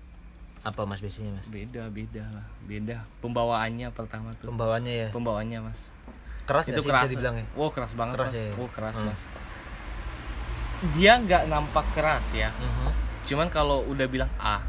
Apa 0.64 0.82
mas 0.82 0.98
biasanya 0.98 1.30
mas? 1.34 1.46
beda 1.46 1.86
beda 1.88 2.24
lah 2.26 2.46
beda 2.62 2.96
pembawaannya 3.20 3.88
pertama 3.90 4.32
tuh 4.34 4.48
Pembawaannya 4.48 4.94
ya. 4.94 5.08
pembawaannya 5.10 5.58
mas 5.62 5.92
Keras 6.44 6.64
itu 6.66 6.76
sih 6.78 6.88
keras 6.88 7.02
bisa 7.02 7.12
dibilang 7.12 7.36
ya? 7.36 7.44
oh 7.54 7.68
keras 7.68 7.92
banget 7.92 8.14
Keras 8.14 8.28
mas 8.28 8.36
ya? 8.38 8.52
oh 8.54 8.68
keras 8.68 8.94
Hmm. 8.94 9.06
mas 9.06 9.22
dia 10.94 11.12
nggak 11.16 11.42
nampak 11.46 11.84
keras 11.92 12.32
ya 12.32 12.52
Mhm. 12.52 12.88
cuman 13.24 13.48
kalau 13.48 13.84
udah 13.84 14.04
bilang 14.04 14.28
A 14.36 14.60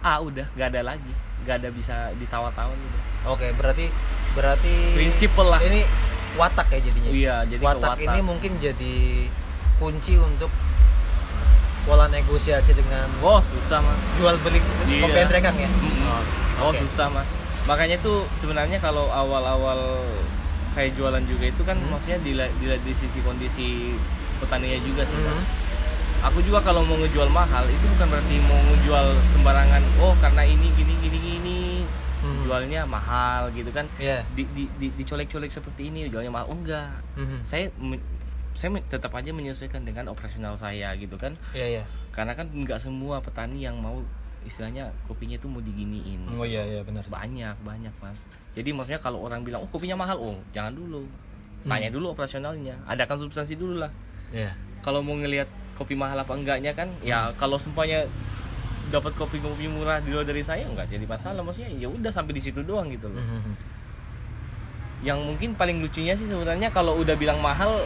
A 0.00 0.14
udah 0.18 0.48
nggak 0.50 0.68
ada 0.68 0.82
lagi 0.86 1.12
nggak 1.42 1.56
ada 1.58 1.68
bisa 1.70 1.94
ditawar-tawar 2.14 2.72
gitu 2.72 2.98
Oke, 3.24 3.46
berarti 3.52 3.86
berarti 4.32 4.74
prinsipal 4.92 5.46
lah 5.46 5.60
ini 5.60 5.86
watak 6.34 6.66
ya 6.70 6.80
jadinya. 6.82 7.10
iya 7.10 7.34
jadi 7.44 7.60
ke 7.60 7.68
watak, 7.68 8.00
ini 8.00 8.18
mungkin 8.20 8.52
jadi 8.56 8.94
kunci 9.76 10.16
untuk 10.16 10.48
pola 11.82 12.06
negosiasi 12.06 12.72
dengan 12.72 13.10
oh 13.20 13.40
susah 13.40 13.78
mas 13.78 14.02
jual 14.14 14.38
beli 14.38 14.62
Iya. 14.84 15.02
kopi 15.02 15.18
Endrekang 15.20 15.56
ya. 15.56 15.66
Mm-mm. 15.66 16.22
oh 16.58 16.70
Oke. 16.70 16.78
susah 16.80 17.08
mas 17.08 17.26
makanya 17.62 17.98
tuh 17.98 18.26
sebenarnya 18.34 18.78
kalau 18.78 19.06
awal-awal 19.08 20.02
saya 20.68 20.88
jualan 20.90 21.22
juga 21.22 21.44
itu 21.46 21.62
kan 21.62 21.74
Hmm. 21.74 21.90
maksudnya 21.90 22.18
dilihat 22.18 22.52
dilihat 22.56 22.80
di 22.80 22.92
sisi 22.92 23.18
kondisi 23.20 23.98
petaninya 24.38 24.78
juga 24.80 25.02
sih 25.02 25.16
mas 25.16 25.36
Mhm. 25.36 25.46
aku 26.22 26.38
juga 26.40 26.58
kalau 26.60 26.80
mau 26.80 26.94
ngejual 26.96 27.26
mahal 27.28 27.66
itu 27.66 27.84
bukan 27.88 28.08
berarti 28.08 28.36
mau 28.40 28.58
ngejual 28.68 29.06
sembarangan 29.28 29.82
oh 29.98 30.14
karena 30.16 30.42
ini 30.44 30.70
gini 30.72 30.94
gini 30.98 31.18
gini 31.20 31.60
Mhm. 32.20 32.46
jualnya 32.46 32.80
mahal 32.84 33.50
gitu 33.50 33.68
kan 33.68 33.90
Iya. 33.96 34.22
di, 34.30 34.46
di, 34.48 34.70
di- 34.76 34.94
dicolek-colek 34.96 35.50
seperti 35.50 35.90
ini 35.90 36.06
jualnya 36.06 36.30
mahal 36.30 36.46
oh, 36.46 36.56
enggak 36.56 36.94
Mhm. 37.16 37.42
saya 37.42 37.66
saya 38.54 38.68
tetap 38.84 39.12
aja 39.12 39.30
menyesuaikan 39.30 39.80
dengan 39.80 40.06
operasional 40.06 40.54
saya 40.54 40.92
gitu 40.94 41.14
kan 41.14 41.32
Iya 41.50 41.80
iya. 41.80 41.84
karena 42.10 42.32
kan 42.32 42.46
nggak 42.46 42.76
semua 42.76 43.18
petani 43.18 43.60
yang 43.60 43.76
mau 43.76 44.00
istilahnya 44.42 44.90
kopinya 45.04 45.34
itu 45.34 45.46
mau 45.46 45.58
diginiin 45.58 46.26
Oh 46.30 46.42
iya 46.42 46.60
iya 46.62 46.80
benar. 46.82 47.00
banyak 47.04 47.56
banyak 47.58 47.94
mas 47.96 48.26
jadi 48.52 48.68
maksudnya 48.70 48.98
kalau 48.98 49.20
orang 49.20 49.40
bilang 49.40 49.60
oh 49.60 49.68
kopinya 49.68 49.94
mahal 49.96 50.18
oh 50.18 50.36
jangan 50.50 50.72
dulu 50.72 51.04
Hmm. 51.62 51.70
tanya 51.70 51.88
dulu 51.88 52.10
operasionalnya 52.10 52.74
adakan 52.84 53.14
substansi 53.16 53.54
dulu 53.54 53.78
lah 53.78 53.92
Iya. 54.28 54.50
kalau 54.80 54.98
mau 54.98 55.14
ngelihat 55.14 55.46
kopi 55.72 55.94
mahal 55.94 56.18
apa 56.18 56.34
enggaknya 56.34 56.72
kan 56.72 56.90
ya 57.00 57.30
Hmm. 57.30 57.38
kalau 57.38 57.54
semuanya 57.54 58.02
dapat 58.90 59.14
kopi 59.14 59.38
kopi 59.38 59.64
murah 59.66 59.96
di 59.98 60.10
luar 60.10 60.22
dari 60.22 60.42
saya 60.42 60.66
nggak 60.66 60.90
jadi 60.90 61.06
masalah 61.06 61.38
maksudnya 61.40 61.70
ya 61.72 61.86
udah 61.86 62.10
sampai 62.10 62.34
di 62.34 62.42
situ 62.42 62.60
doang 62.60 62.90
gitu 62.90 63.06
loh 63.06 63.16
Mhm. 63.16 63.54
yang 65.02 65.18
mungkin 65.18 65.54
paling 65.54 65.78
lucunya 65.78 66.12
sih 66.12 66.26
sebenarnya 66.26 66.70
kalau 66.70 66.94
udah 66.96 67.14
bilang 67.14 67.38
mahal 67.38 67.82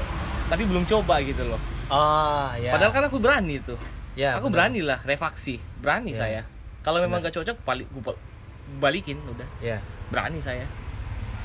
tapi 0.47 0.63
belum 0.63 0.85
coba 0.85 1.19
gitu 1.21 1.43
loh. 1.43 1.61
Oh 1.87 2.51
ya. 2.57 2.73
Padahal 2.73 2.93
kan 2.93 3.05
aku 3.07 3.19
berani 3.19 3.59
tuh. 3.61 3.79
Ya 4.15 4.33
aku 4.33 4.49
benar. 4.49 4.67
berani 4.67 4.81
lah 4.81 4.99
revaksi 5.03 5.61
berani 5.77 6.11
Iya. 6.11 6.19
saya. 6.19 6.43
Kalau 6.81 6.99
memang 6.99 7.21
gak 7.21 7.35
cocok 7.35 7.57
balik 7.63 7.87
gua 7.93 8.15
balikin 8.79 9.19
udah. 9.23 9.47
Ya. 9.59 9.79
Berani 10.09 10.39
saya. 10.39 10.65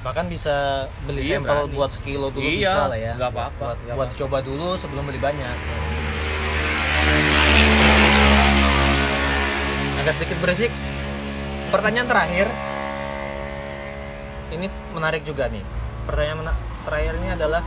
Bahkan 0.02 0.26
bisa 0.28 0.86
beli 1.04 1.22
Iya, 1.22 1.38
sampel 1.38 1.50
berani. 1.62 1.74
buat 1.74 1.92
sekilo 1.92 2.28
dulu 2.30 2.42
Iya, 2.42 2.74
bisa 2.74 2.82
lah 2.88 2.98
ya. 2.98 3.14
nggak 3.14 3.30
apa-apa, 3.30 3.54
buat, 3.68 3.78
nggak 3.80 3.96
buat 3.96 4.08
apa-apa. 4.08 4.22
coba 4.26 4.38
dulu 4.42 4.68
sebelum 4.76 5.04
beli 5.06 5.20
banyak. 5.20 5.58
Agak 10.00 10.14
sedikit 10.16 10.38
berisik. 10.42 10.72
Pertanyaan 11.70 12.08
terakhir. 12.08 12.48
Ini 14.52 14.66
menarik 14.92 15.22
juga 15.22 15.48
nih. 15.48 15.62
Pertanyaan 16.04 16.38
mena- 16.42 16.60
terakhirnya 16.84 17.38
adalah 17.38 17.62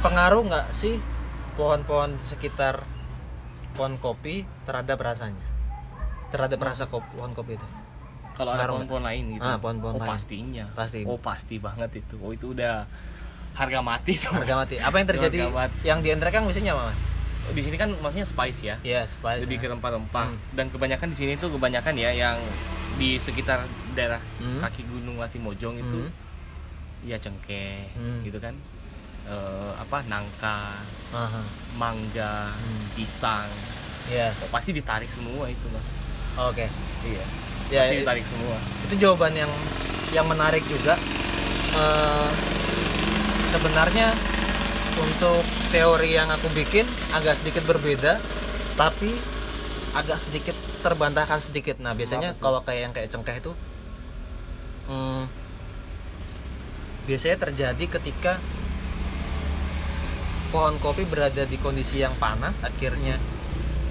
pengaruh 0.00 0.42
nggak 0.42 0.66
sih 0.72 0.96
pohon-pohon 1.54 2.16
sekitar 2.18 2.84
pohon 3.72 3.96
kopi 3.96 4.48
terhadap 4.64 4.96
rasanya 4.98 5.44
terhadap 6.30 6.58
rasa 6.58 6.86
kopi, 6.86 7.06
pohon 7.12 7.32
kopi 7.32 7.54
itu 7.54 7.68
kalau 8.32 8.54
ada 8.54 8.64
pohon-pohon 8.66 9.04
lain 9.04 9.36
gitu 9.36 9.44
Ah, 9.44 9.58
pohon-pohon 9.58 9.94
oh 9.94 10.00
lain. 10.00 10.08
pastinya 10.08 10.64
Pasti. 10.72 11.04
oh 11.04 11.18
pasti 11.18 11.56
banget 11.58 12.00
itu 12.00 12.16
oh 12.16 12.32
itu 12.32 12.52
udah 12.52 12.88
harga 13.52 13.80
mati 13.82 14.14
tuh 14.14 14.32
harga 14.32 14.54
mati 14.56 14.74
apa 14.78 14.94
yang 14.94 15.08
terjadi 15.08 15.38
yang 15.82 15.98
di 16.00 16.08
Endrek 16.08 16.32
kan 16.32 16.42
biasanya 16.42 16.72
apa 16.72 16.82
mas 16.88 17.00
di 17.50 17.60
sini 17.60 17.74
kan 17.74 17.90
maksudnya 17.92 18.24
spice 18.24 18.60
ya 18.62 18.76
Iya, 18.80 19.02
spice. 19.04 19.42
lebih 19.42 19.58
ke 19.58 19.66
ya. 19.66 19.74
rempah-rempah 19.74 20.26
Hmm. 20.28 20.38
dan 20.54 20.70
kebanyakan 20.70 21.10
di 21.10 21.16
sini 21.16 21.32
tuh 21.34 21.50
kebanyakan 21.50 21.94
ya 21.94 22.10
yang 22.14 22.38
di 22.94 23.16
sekitar 23.16 23.66
daerah 23.92 24.22
Hmm. 24.38 24.62
kaki 24.62 24.86
gunung 24.86 25.18
Latimojong 25.18 25.76
itu 25.76 26.00
Hmm. 26.00 26.12
ya 27.02 27.18
cengkeh 27.18 27.90
Hmm. 27.90 28.22
gitu 28.22 28.38
kan 28.38 28.54
Eh, 29.30 29.72
apa 29.78 30.02
nangka 30.04 30.82
Aha. 31.10 31.42
mangga 31.72 32.50
Hmm. 32.50 32.82
pisang 32.92 33.46
Iya. 34.10 34.34
Oh, 34.42 34.50
pasti 34.50 34.74
ditarik 34.74 35.06
semua 35.06 35.46
itu 35.46 35.66
mas 35.70 35.86
Oke. 36.36 36.66
iya 37.06 37.22
Ya, 37.70 37.86
pasti 37.86 37.94
i- 37.94 38.00
ditarik 38.02 38.26
semua 38.26 38.58
itu 38.84 38.94
jawaban 38.98 39.30
yang 39.32 39.52
yang 40.10 40.26
menarik 40.26 40.66
juga. 40.66 40.98
Eh, 41.70 42.30
sebenarnya 43.48 44.10
untuk 44.98 45.42
teori 45.70 46.10
yang 46.10 46.26
aku 46.26 46.50
bikin 46.50 46.82
agak 47.10 47.38
sedikit 47.38 47.62
berbeda, 47.62 48.18
tapi 48.74 49.14
agak 49.92 50.18
sedikit 50.18 50.58
terbantahkan 50.82 51.38
sedikit. 51.38 51.78
Nah, 51.78 51.94
biasanya 51.94 52.34
kalau 52.36 52.66
kayak 52.66 52.80
yang 52.82 52.92
kayak 52.92 53.06
cengkeh 53.06 53.38
itu 53.38 53.52
hmm, 54.86 55.30
biasanya 57.06 57.38
terjadi 57.38 57.84
ketika 57.86 58.42
pohon 60.50 60.76
kopi 60.76 61.02
berada 61.04 61.42
di 61.42 61.56
kondisi 61.56 61.98
yang 61.98 62.14
panas, 62.16 62.58
akhirnya 62.60 63.16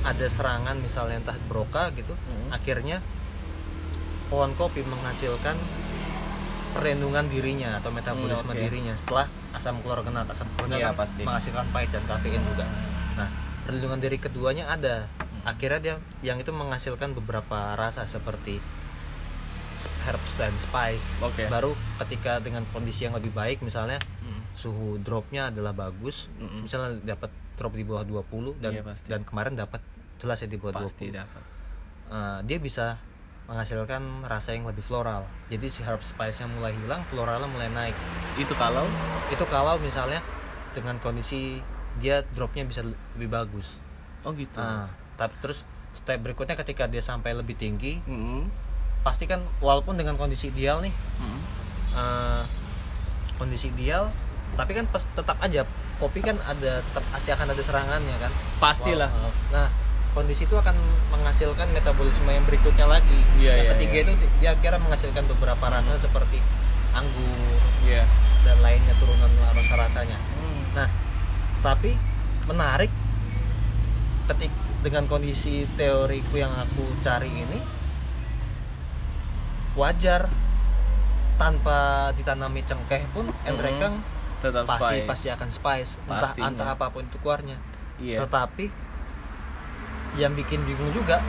ada 0.02 0.28
serangan 0.28 0.76
misalnya 0.78 1.19
entah 1.19 1.39
broka 1.45 1.91
gitu, 1.91 2.15
Hmm. 2.15 2.50
akhirnya 2.50 3.00
pohon 4.28 4.52
kopi 4.54 4.84
menghasilkan 4.84 5.56
perlindungan 6.69 7.26
dirinya 7.26 7.76
atau 7.76 7.89
metabolisme 7.89 8.45
Hmm, 8.45 8.54
oke. 8.54 8.62
dirinya 8.62 8.93
setelah 8.93 9.26
asam 9.52 9.82
klorogenat 9.82 10.30
asam 10.30 10.45
klorogenat 10.54 10.78
Iya, 10.78 10.88
kan 10.88 10.98
pasti. 11.00 11.22
menghasilkan 11.26 11.65
pahit 11.74 11.89
dan 11.89 12.04
kafein 12.06 12.43
juga 12.45 12.65
nah 13.15 13.26
perlindungan 13.65 13.98
diri 13.98 14.17
keduanya 14.17 14.69
ada 14.69 15.10
akhirnya 15.41 15.80
dia 15.82 15.95
yang 16.22 16.38
itu 16.38 16.54
menghasilkan 16.54 17.12
beberapa 17.12 17.74
rasa 17.74 18.06
seperti 18.06 18.62
herbs 20.06 20.32
dan 20.36 20.54
spice 20.56 21.17
Oke. 21.19 21.50
baru 21.50 21.74
ketika 21.98 22.38
dengan 22.38 22.62
kondisi 22.69 23.04
yang 23.04 23.15
lebih 23.15 23.32
baik 23.32 23.60
misalnya 23.62 23.98
Hmm. 24.22 24.38
Suhu 24.60 25.00
dropnya 25.00 25.48
adalah 25.48 25.72
bagus 25.72 26.28
Mm-mm. 26.36 26.67
misalnya 26.67 27.00
dapat 27.08 27.32
drop 27.56 27.72
di 27.72 27.84
bawah 27.84 28.04
20 28.04 28.60
dan 28.60 28.72
Iya, 28.74 28.84
pasti. 28.84 29.08
dan 29.08 29.24
kemarin 29.24 29.56
dapat 29.56 29.80
jelas 30.17 30.38
ya 30.38 30.48
di 30.48 30.56
bawah 30.56 30.76
pasti 30.78 31.08
20 31.08 31.15
dapat 31.15 31.43
Eh, 32.10 32.39
dia 32.43 32.58
bisa 32.58 32.98
menghasilkan 33.45 34.02
rasa 34.24 34.52
yang 34.52 34.65
lebih 34.65 34.82
floral. 34.82 35.22
Jadi 35.45 35.69
si 35.69 35.82
herb 35.82 36.02
spice-nya 36.02 36.45
mulai 36.48 36.74
hilang, 36.76 37.06
floralnya 37.06 37.45
mulai 37.45 37.69
naik. 37.69 37.93
itu 38.36 38.50
kalau 38.56 38.82
Itu 39.28 39.45
kalau 39.45 39.78
misalnya 39.78 40.17
dengan 40.72 40.98
kondisi 40.98 41.62
dia 41.98 42.26
dropnya 42.28 42.65
bisa 42.65 42.82
lebih 43.13 43.30
bagus. 43.30 43.78
oh 44.19 44.34
gitu 44.34 44.58
Nah, 44.58 44.89
tapi 45.15 45.38
terus 45.39 45.62
step 45.91 46.17
berikutnya 46.19 46.54
ketika 46.56 46.86
dia 46.86 47.00
sampai 47.00 47.32
lebih 47.32 47.54
tinggi, 47.56 48.02
Mm-mm. 48.04 48.50
pasti 49.00 49.24
kan 49.24 49.41
walaupun 49.60 49.93
dengan 49.93 50.13
kondisi 50.15 50.50
ideal 50.50 50.82
nih, 50.82 50.93
Mm-mm. 51.19 51.41
eh, 51.93 52.43
kondisi 53.36 53.69
ideal, 53.69 54.10
tapi 54.53 54.71
kan 54.73 54.85
pas, 54.85 55.03
tetap 55.03 55.38
aja 55.39 55.65
kopi 55.97 56.21
kan 56.21 56.39
ada 56.41 56.79
tetap 56.79 57.03
pasti 57.09 57.29
akan 57.29 57.47
ada 57.51 57.62
serangannya 57.62 58.15
kan. 58.17 58.31
pastilah 58.57 59.09
Wal- 59.09 59.35
Nah, 59.49 59.67
kondisi 60.09 60.43
itu 60.43 60.55
akan 60.55 60.73
menghasilkan 61.12 61.69
metabolisme 61.69 62.27
yang 62.27 62.41
berikutnya 62.43 62.85
lagi. 62.85 63.19
Iya, 63.38 63.51
yang 63.53 63.65
iya, 63.65 63.71
ketiga 63.75 63.95
iya. 63.95 64.03
itu 64.05 64.12
dia 64.39 64.49
akhirnya 64.53 64.79
menghasilkan 64.79 65.23
beberapa 65.27 65.65
rasa 65.65 65.93
seperti 65.99 66.39
anggur 66.89 67.59
Iya. 67.85 68.03
dan 68.41 68.57
lainnya 68.62 68.93
turunan 68.97 69.29
rasa-rasanya. 69.53 70.17
Hmm. 70.17 70.62
Nah, 70.73 70.89
tapi 71.62 71.93
menarik 72.47 72.89
ketik 74.25 74.49
dengan 74.79 75.05
kondisi 75.05 75.67
teoriku 75.75 76.39
yang 76.39 76.53
aku 76.55 76.85
cari 77.01 77.27
ini 77.29 77.59
wajar 79.75 80.27
tanpa 81.35 82.09
ditanami 82.13 82.62
cengkeh 82.63 83.03
pun 83.12 83.27
endrekang 83.43 84.01
tetap 84.39 84.63
pasti 84.65 84.97
spice. 84.97 85.08
pasti 85.08 85.28
akan 85.30 85.49
spice 85.49 85.91
entah 86.02 86.21
Pastinya. 86.23 86.47
entah 86.49 86.67
apa 86.73 86.86
pun 86.89 87.04
itu 87.04 87.17
keluarnya. 87.19 87.58
Iya. 87.97 88.23
Tetapi 88.23 88.65
yang 90.15 90.34
bikin 90.34 90.63
bingung 90.63 90.89
juga 90.89 91.19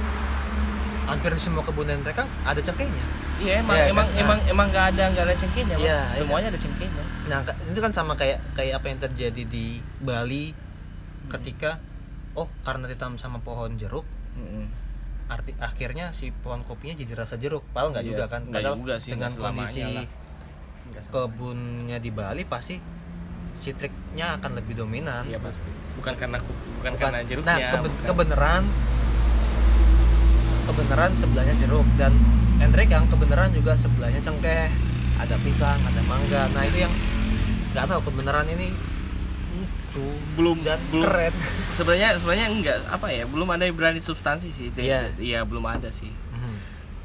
hampir 1.04 1.34
semua 1.36 1.60
kebun 1.60 1.90
mereka 1.90 2.24
ada 2.44 2.58
cengkehnya. 2.58 3.04
Iya 3.40 3.64
emang 3.64 3.76
Iya, 3.76 3.84
emang 3.90 4.06
kan? 4.06 4.20
emang 4.20 4.38
emang 4.46 4.66
nggak 4.68 4.86
ada 4.94 5.04
nggak 5.10 5.24
ada 5.26 5.34
cengkehnya 5.34 5.74
mas. 5.74 5.84
Iya, 5.84 5.98
iya. 5.98 6.14
semuanya 6.14 6.48
ada 6.52 6.60
cengkehnya. 6.60 7.04
Nah 7.26 7.38
itu 7.66 7.80
kan 7.80 7.92
sama 7.92 8.12
kayak 8.14 8.38
kayak 8.54 8.78
apa 8.78 8.86
yang 8.86 8.98
terjadi 9.00 9.42
di 9.44 9.66
Bali 9.98 10.52
ketika 11.28 11.80
oh 12.32 12.46
karena 12.62 12.86
ditanam 12.86 13.16
sama 13.16 13.38
pohon 13.38 13.74
jeruk 13.74 14.06
Mm-mm. 14.38 14.66
arti 15.26 15.50
akhirnya 15.58 16.14
si 16.14 16.30
pohon 16.30 16.62
kopinya 16.62 16.94
jadi 16.94 17.12
rasa 17.18 17.34
jeruk. 17.36 17.66
Padahal 17.70 17.90
nggak 17.90 18.04
Iya, 18.06 18.10
juga 18.12 18.24
kan? 18.28 18.40
nggak 18.46 18.54
padahal 18.54 18.76
juga 18.78 18.94
sih, 18.98 19.10
dengan 19.10 19.30
kondisi 19.32 19.82
kebunnya 21.06 21.98
di 21.98 22.10
Bali 22.10 22.42
pasti 22.44 22.76
citriknya 23.60 24.34
akan 24.34 24.56
lebih 24.56 24.74
dominan 24.74 25.22
iya 25.22 25.36
pasti 25.36 25.68
bukan 25.94 26.16
karena 26.16 26.40
bukan, 26.40 26.56
Bukan. 26.82 26.92
karena 26.96 27.20
jeruknya 27.22 27.54
Nah, 27.54 27.58
kebe- 27.70 27.92
bukan. 27.92 28.06
kebenaran 28.08 28.62
kebenaran 30.66 31.10
sebelahnya 31.16 31.54
jeruk 31.56 31.86
dan 31.94 32.12
Hendrik 32.58 32.88
yang 32.88 33.04
kebenaran 33.06 33.48
juga 33.50 33.72
sebelahnya 33.72 34.20
cengkeh, 34.20 34.68
ada 35.16 35.32
pisang, 35.40 35.80
ada 35.80 35.96
mangga. 36.04 36.44
Nah, 36.50 36.60
itu 36.62 36.84
yang 36.84 36.92
nggak 37.70 37.84
tahu 37.86 38.00
kebenaran 38.04 38.44
ini 38.46 38.68
lucu 39.50 40.04
belum 40.36 40.60
dan 40.60 40.76
belum 40.86 41.02
keren. 41.02 41.32
sebenarnya 41.72 42.08
sebenarnya 42.14 42.46
enggak 42.48 42.78
apa 42.86 43.06
ya 43.08 43.24
belum 43.24 43.48
ada 43.48 43.64
yang 43.64 43.74
berani 43.74 43.98
substansi 43.98 44.48
sih 44.50 44.68
Iya. 44.72 45.08
iya 45.16 45.40
belum 45.42 45.64
ada 45.64 45.88
sih. 45.88 46.12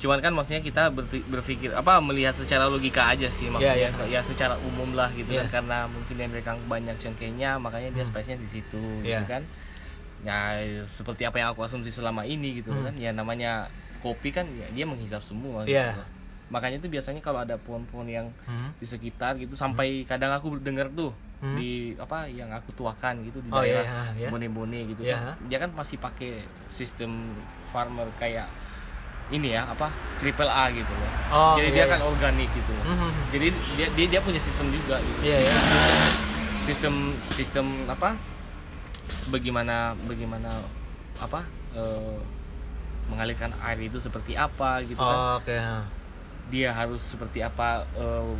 Cuman 0.05 0.21
kan 0.21 0.29
maksudnya 0.31 0.61
kita 0.61 0.87
berpi- 0.87 1.25
berpikir 1.25 1.73
apa 1.73 1.97
melihat 1.97 2.31
secara 2.31 2.69
logika 2.69 3.09
aja 3.09 3.25
sih 3.27 3.49
maksudnya 3.49 3.89
Iya, 3.89 4.05
ya 4.07 4.21
secara 4.21 4.53
umum 4.61 4.93
lah 4.93 5.09
gitu 5.09 5.27
Iya. 5.27 5.43
kan 5.43 5.59
karena 5.59 5.77
mungkin 5.87 6.13
yang 6.15 6.29
mereka 6.29 6.53
banyak 6.61 6.93
cengkehnya 6.95 7.57
makanya 7.57 7.89
dia 7.91 8.05
Hmm. 8.05 8.11
spice-nya 8.13 8.37
di 8.37 8.45
situ 8.47 8.83
Iya. 9.01 9.19
gitu 9.19 9.25
kan 9.27 9.43
ya 10.21 10.37
seperti 10.85 11.21
apa 11.23 11.35
yang 11.35 11.49
aku 11.49 11.61
asumsi 11.61 11.89
selama 11.89 12.21
ini 12.23 12.61
gitu 12.61 12.69
Hmm. 12.69 12.85
kan 12.85 12.93
ya 12.95 13.09
namanya 13.09 13.65
kopi 13.99 14.29
kan 14.29 14.45
ya, 14.47 14.69
dia 14.69 14.85
menghisap 14.85 15.19
semua 15.19 15.65
Iya. 15.65 15.89
gitu. 15.91 16.13
makanya 16.45 16.77
itu 16.77 16.85
biasanya 16.87 17.19
kalau 17.19 17.41
ada 17.41 17.57
pohon-pohon 17.57 18.05
yang 18.05 18.29
Hmm. 18.45 18.69
di 18.75 18.85
sekitar 18.85 19.33
gitu 19.35 19.57
sampai 19.57 20.05
kadang 20.05 20.29
aku 20.29 20.61
dengar 20.61 20.85
tuh 20.87 21.09
Hmm. 21.35 21.57
di 21.57 21.93
apa 21.95 22.29
yang 22.29 22.47
aku 22.47 22.69
tuakan 22.71 23.25
gitu 23.25 23.41
di 23.41 23.49
Oh, 23.49 23.59
iya, 23.59 23.81
daerah 23.81 24.13
iya. 24.13 24.29
bone-bone 24.29 24.85
gitu 24.87 25.01
Iya. 25.01 25.17
kan 25.33 25.41
dia 25.43 25.57
kan 25.57 25.73
masih 25.73 25.97
pakai 25.97 26.45
sistem 26.69 27.33
farmer 27.69 28.05
kayak 28.15 28.45
ini 29.27 29.51
ya 29.51 29.65
apa 29.65 29.89
triple 30.15 30.45
A 30.47 30.69
gitu 30.69 30.89
loh 30.91 31.11
Oh, 31.27 31.57
jadi 31.57 31.67
iya, 31.67 31.75
dia 31.75 31.83
iya. 31.83 31.91
kan 31.91 32.01
organik 32.03 32.49
gitu 32.51 32.71
loh. 32.71 32.85
Hmm. 32.85 33.11
jadi 33.29 33.47
dia, 33.75 33.87
dia 33.91 34.05
dia 34.07 34.21
punya 34.21 34.37
sistem 34.37 34.69
juga 34.69 34.97
gitu 34.99 35.19
Iya, 35.23 35.37
iya. 35.41 35.57
sistem 36.63 36.93
sistem 37.31 37.65
apa 37.85 38.13
bagaimana 39.27 39.75
bagaimana 40.03 40.49
apa 41.17 41.41
eh, 41.71 42.17
mengalirkan 43.05 43.53
air 43.59 43.79
itu 43.81 43.97
seperti 43.97 44.33
apa 44.33 44.81
gitu 44.83 44.97
kan 44.97 45.17
Oh, 45.17 45.33
Oke. 45.37 45.57
dia 46.47 46.69
harus 46.69 47.01
seperti 47.01 47.41
apa 47.41 47.85
eh, 47.91 48.33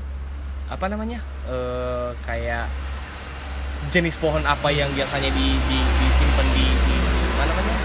apa 0.65 0.85
namanya 0.85 1.17
eh, 1.45 2.09
kayak 2.21 2.69
jenis 3.87 4.17
pohon 4.17 4.41
apa 4.41 4.69
yang 4.69 4.89
biasanya 4.91 5.29
di, 5.29 5.47
di 5.59 5.77
disimpan 5.99 6.47
di, 6.51 6.65
di, 6.65 6.95
di 6.95 7.33
mana 7.35 7.49
namanya 7.51 7.75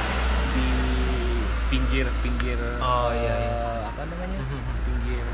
pinggir 1.71 2.07
pinggir 2.21 2.59
Oh, 2.77 3.09
iya, 3.11 3.33
iya. 3.33 3.55
eh, 3.55 3.81
apa 3.87 4.03
namanya 4.05 4.39
pinggir 4.87 5.25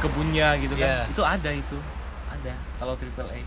kebunnya 0.00 0.48
gitu 0.56 0.74
kan 0.74 0.80
Iya. 0.82 0.98
itu 1.06 1.22
ada 1.22 1.50
itu 1.52 1.78
ada 2.26 2.52
kalau 2.76 2.94
triple 2.96 3.28
A 3.28 3.40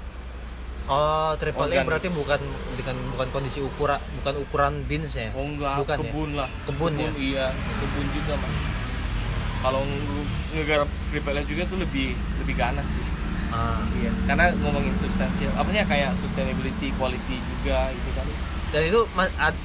Oh, 0.84 1.32
triple 1.36 1.72
A 1.72 1.82
berarti 1.82 2.12
bukan 2.12 2.44
dengan 2.76 2.96
bukan 3.10 3.28
kondisi 3.32 3.60
ukuran 3.60 3.98
bukan 4.20 4.36
ukuran 4.38 4.74
beansnya. 4.84 5.32
oh 5.32 5.42
enggak 5.42 5.80
Bukan 5.80 5.98
ya? 5.98 6.02
kebun 6.04 6.30
lah 6.36 6.50
Kebun 6.64 6.94
ya? 6.94 7.10
iya 7.16 7.46
kebun 7.80 8.06
juga 8.12 8.34
mas 8.36 8.60
kalau 9.60 9.80
nge- 9.82 10.30
ngegarap 10.54 10.90
triple 11.08 11.34
A 11.34 11.42
juga 11.42 11.64
tuh 11.66 11.80
lebih 11.80 12.14
lebih 12.38 12.54
ganas 12.54 12.86
sih 12.92 13.06
Ah. 13.50 13.80
iya 13.96 14.10
karena 14.26 14.50
ngomongin 14.60 14.92
substansial 14.92 15.54
apa 15.54 15.70
sih 15.70 15.78
ya, 15.78 15.86
kayak 15.86 16.12
sustainability 16.14 16.90
quality 16.94 17.38
juga 17.40 17.90
gitu 17.90 18.10
kan 18.12 18.26
Dan 18.74 18.82
itu 18.84 19.00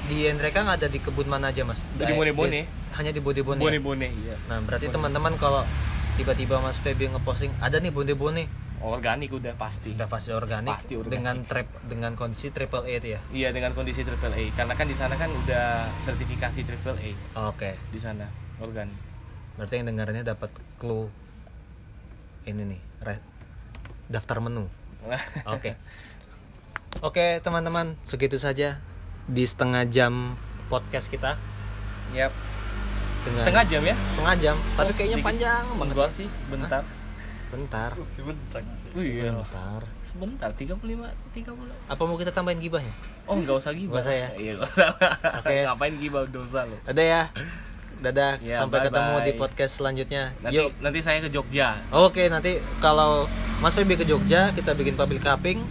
di 0.05 0.17
Endreka 0.23 0.61
nggak 0.61 0.77
ada 0.77 0.87
di 0.87 0.99
kebun 0.99 1.25
mana 1.25 1.49
aja 1.49 1.65
mas? 1.65 1.81
Di 1.97 2.05
Bone-Bone. 2.07 2.51
Di- 2.55 2.69
Hanya 2.93 3.09
di 3.09 3.17
Bone-Bone. 3.17 3.57
ya? 3.57 3.65
bone-bone 3.65 4.07
iya 4.07 4.35
Nah 4.45 4.61
berarti 4.61 4.85
Bone. 4.85 4.95
teman-teman 4.95 5.33
kalau 5.35 5.65
tiba-tiba 6.13 6.59
Mas 6.59 6.77
Feby 6.77 7.09
ngeposting 7.09 7.49
ada 7.57 7.77
nih 7.77 7.89
Bone-Bone 7.89 8.45
organik 8.79 9.27
udah 9.29 9.55
pasti 9.55 9.91
udah 9.91 10.05
pasti 10.05 10.31
organik, 10.31 10.71
Pasti 10.71 10.95
organik. 10.95 11.11
dengan 11.11 11.35
trip 11.43 11.67
dengan 11.83 12.11
kondisi 12.13 12.47
triple 12.49 12.81
A 12.81 12.91
itu 12.93 13.11
ya. 13.11 13.19
Iya 13.29 13.49
dengan 13.49 13.73
kondisi 13.73 14.01
triple 14.01 14.31
A 14.31 14.43
karena 14.53 14.73
kan 14.73 14.85
di 14.85 14.93
sana 14.93 15.15
kan 15.15 15.27
udah 15.27 15.67
sertifikasi 15.99 16.59
triple 16.63 16.95
A 16.95 17.11
Oke. 17.45 17.75
di 17.87 17.97
sana 17.97 18.29
organik. 18.57 18.95
Berarti 19.55 19.73
yang 19.75 19.87
dengarnya 19.87 20.23
dapat 20.25 20.47
clue 20.75 21.11
ini 22.45 22.63
nih 22.67 22.81
re- 23.01 23.25
daftar 24.07 24.39
menu. 24.39 24.67
Oke. 25.49 25.75
Oke 26.99 27.39
teman-teman 27.39 27.95
segitu 28.01 28.35
saja 28.35 28.79
di 29.29 29.43
setengah 29.43 29.85
jam 29.85 30.33
podcast 30.67 31.05
kita 31.07 31.37
Yap. 32.11 32.33
dengan 33.21 33.37
Setengah 33.39 33.63
jam 33.63 33.81
ya? 33.83 33.95
setengah 34.09 34.35
jam 34.35 34.55
tapi 34.73 34.89
Oh, 34.89 34.95
kayaknya 34.95 35.17
dikit. 35.17 35.27
panjang 35.27 35.63
banget. 35.69 35.93
Enggak 35.93 36.09
sih, 36.11 36.27
bentar. 36.47 36.83
Bentar. 37.49 37.89
Sebentar. 38.13 38.61
Oh 38.89 39.01
iya. 39.01 39.29
Bentar. 39.31 39.81
Sebentar 40.03 40.49
35 40.51 41.05
30. 41.31 41.53
Apa 41.85 42.01
mau 42.01 42.13
kita 42.15 42.29
tambahin 42.29 42.57
gibahnya? 42.57 42.89
Oh, 43.25 43.33
enggak 43.35 43.57
usah 43.57 43.71
gibah. 43.71 43.93
Nggak 43.95 44.03
usah 44.03 44.15
ya? 44.15 44.27
Iya, 44.35 44.51
enggak 44.55 44.69
usah. 44.71 44.87
Oke. 45.37 45.55
Ngapain 45.65 45.93
gibah 45.95 46.21
dosa 46.25 46.59
lo. 46.63 46.77
Dadah 46.83 47.05
ya. 47.05 47.21
Dadah. 47.99 48.33
Ya, 48.39 48.57
Sampai 48.57 48.79
ketemu 48.81 49.11
bye-bye. 49.11 49.27
di 49.27 49.33
podcast 49.35 49.73
selanjutnya. 49.75 50.23
Nanti 50.39 50.55
Yuk. 50.55 50.69
nanti 50.79 50.99
saya 50.99 51.19
ke 51.19 51.29
Jogja. 51.29 51.77
Oke, 51.91 52.25
nanti 52.25 52.51
kalau 52.79 53.29
Mas 53.59 53.73
Feby 53.73 53.93
ke 53.93 54.05
Jogja, 54.05 54.49
kita 54.49 54.71
bikin 54.71 54.93
public 54.93 55.19
cupping, 55.19 55.61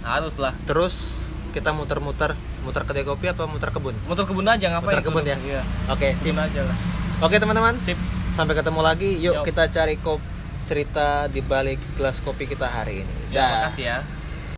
Harus 0.00 0.36
lah. 0.36 0.54
terus 0.64 1.25
kita 1.56 1.72
muter-muter, 1.72 2.36
muter 2.60 2.84
kedai 2.84 3.00
kopi 3.08 3.32
apa 3.32 3.48
muter 3.48 3.72
kebun? 3.72 3.96
Motor 4.04 4.28
kebun 4.28 4.44
aja 4.44 4.68
ngapain? 4.76 5.00
Muter 5.00 5.04
kebun 5.08 5.24
ya? 5.24 5.36
Iya. 5.40 5.62
Oke, 5.88 6.12
sip. 6.20 6.36
Kebun 6.36 6.44
aja 6.44 6.60
lah. 6.68 6.76
Oke, 7.24 7.40
teman-teman. 7.40 7.74
Sip. 7.80 7.96
Sampai 8.36 8.52
ketemu 8.52 8.84
lagi. 8.84 9.16
Yuk 9.24 9.40
Yuk. 9.40 9.44
kita 9.48 9.72
cari 9.72 9.96
kop 9.96 10.20
cerita 10.68 11.24
di 11.32 11.40
balik 11.40 11.80
gelas 11.96 12.20
kopi 12.20 12.44
kita 12.44 12.68
hari 12.68 13.08
ini. 13.08 13.14
Ya, 13.32 13.40
Dah. 13.40 13.48
makasih 13.72 13.84
ya. 13.88 13.98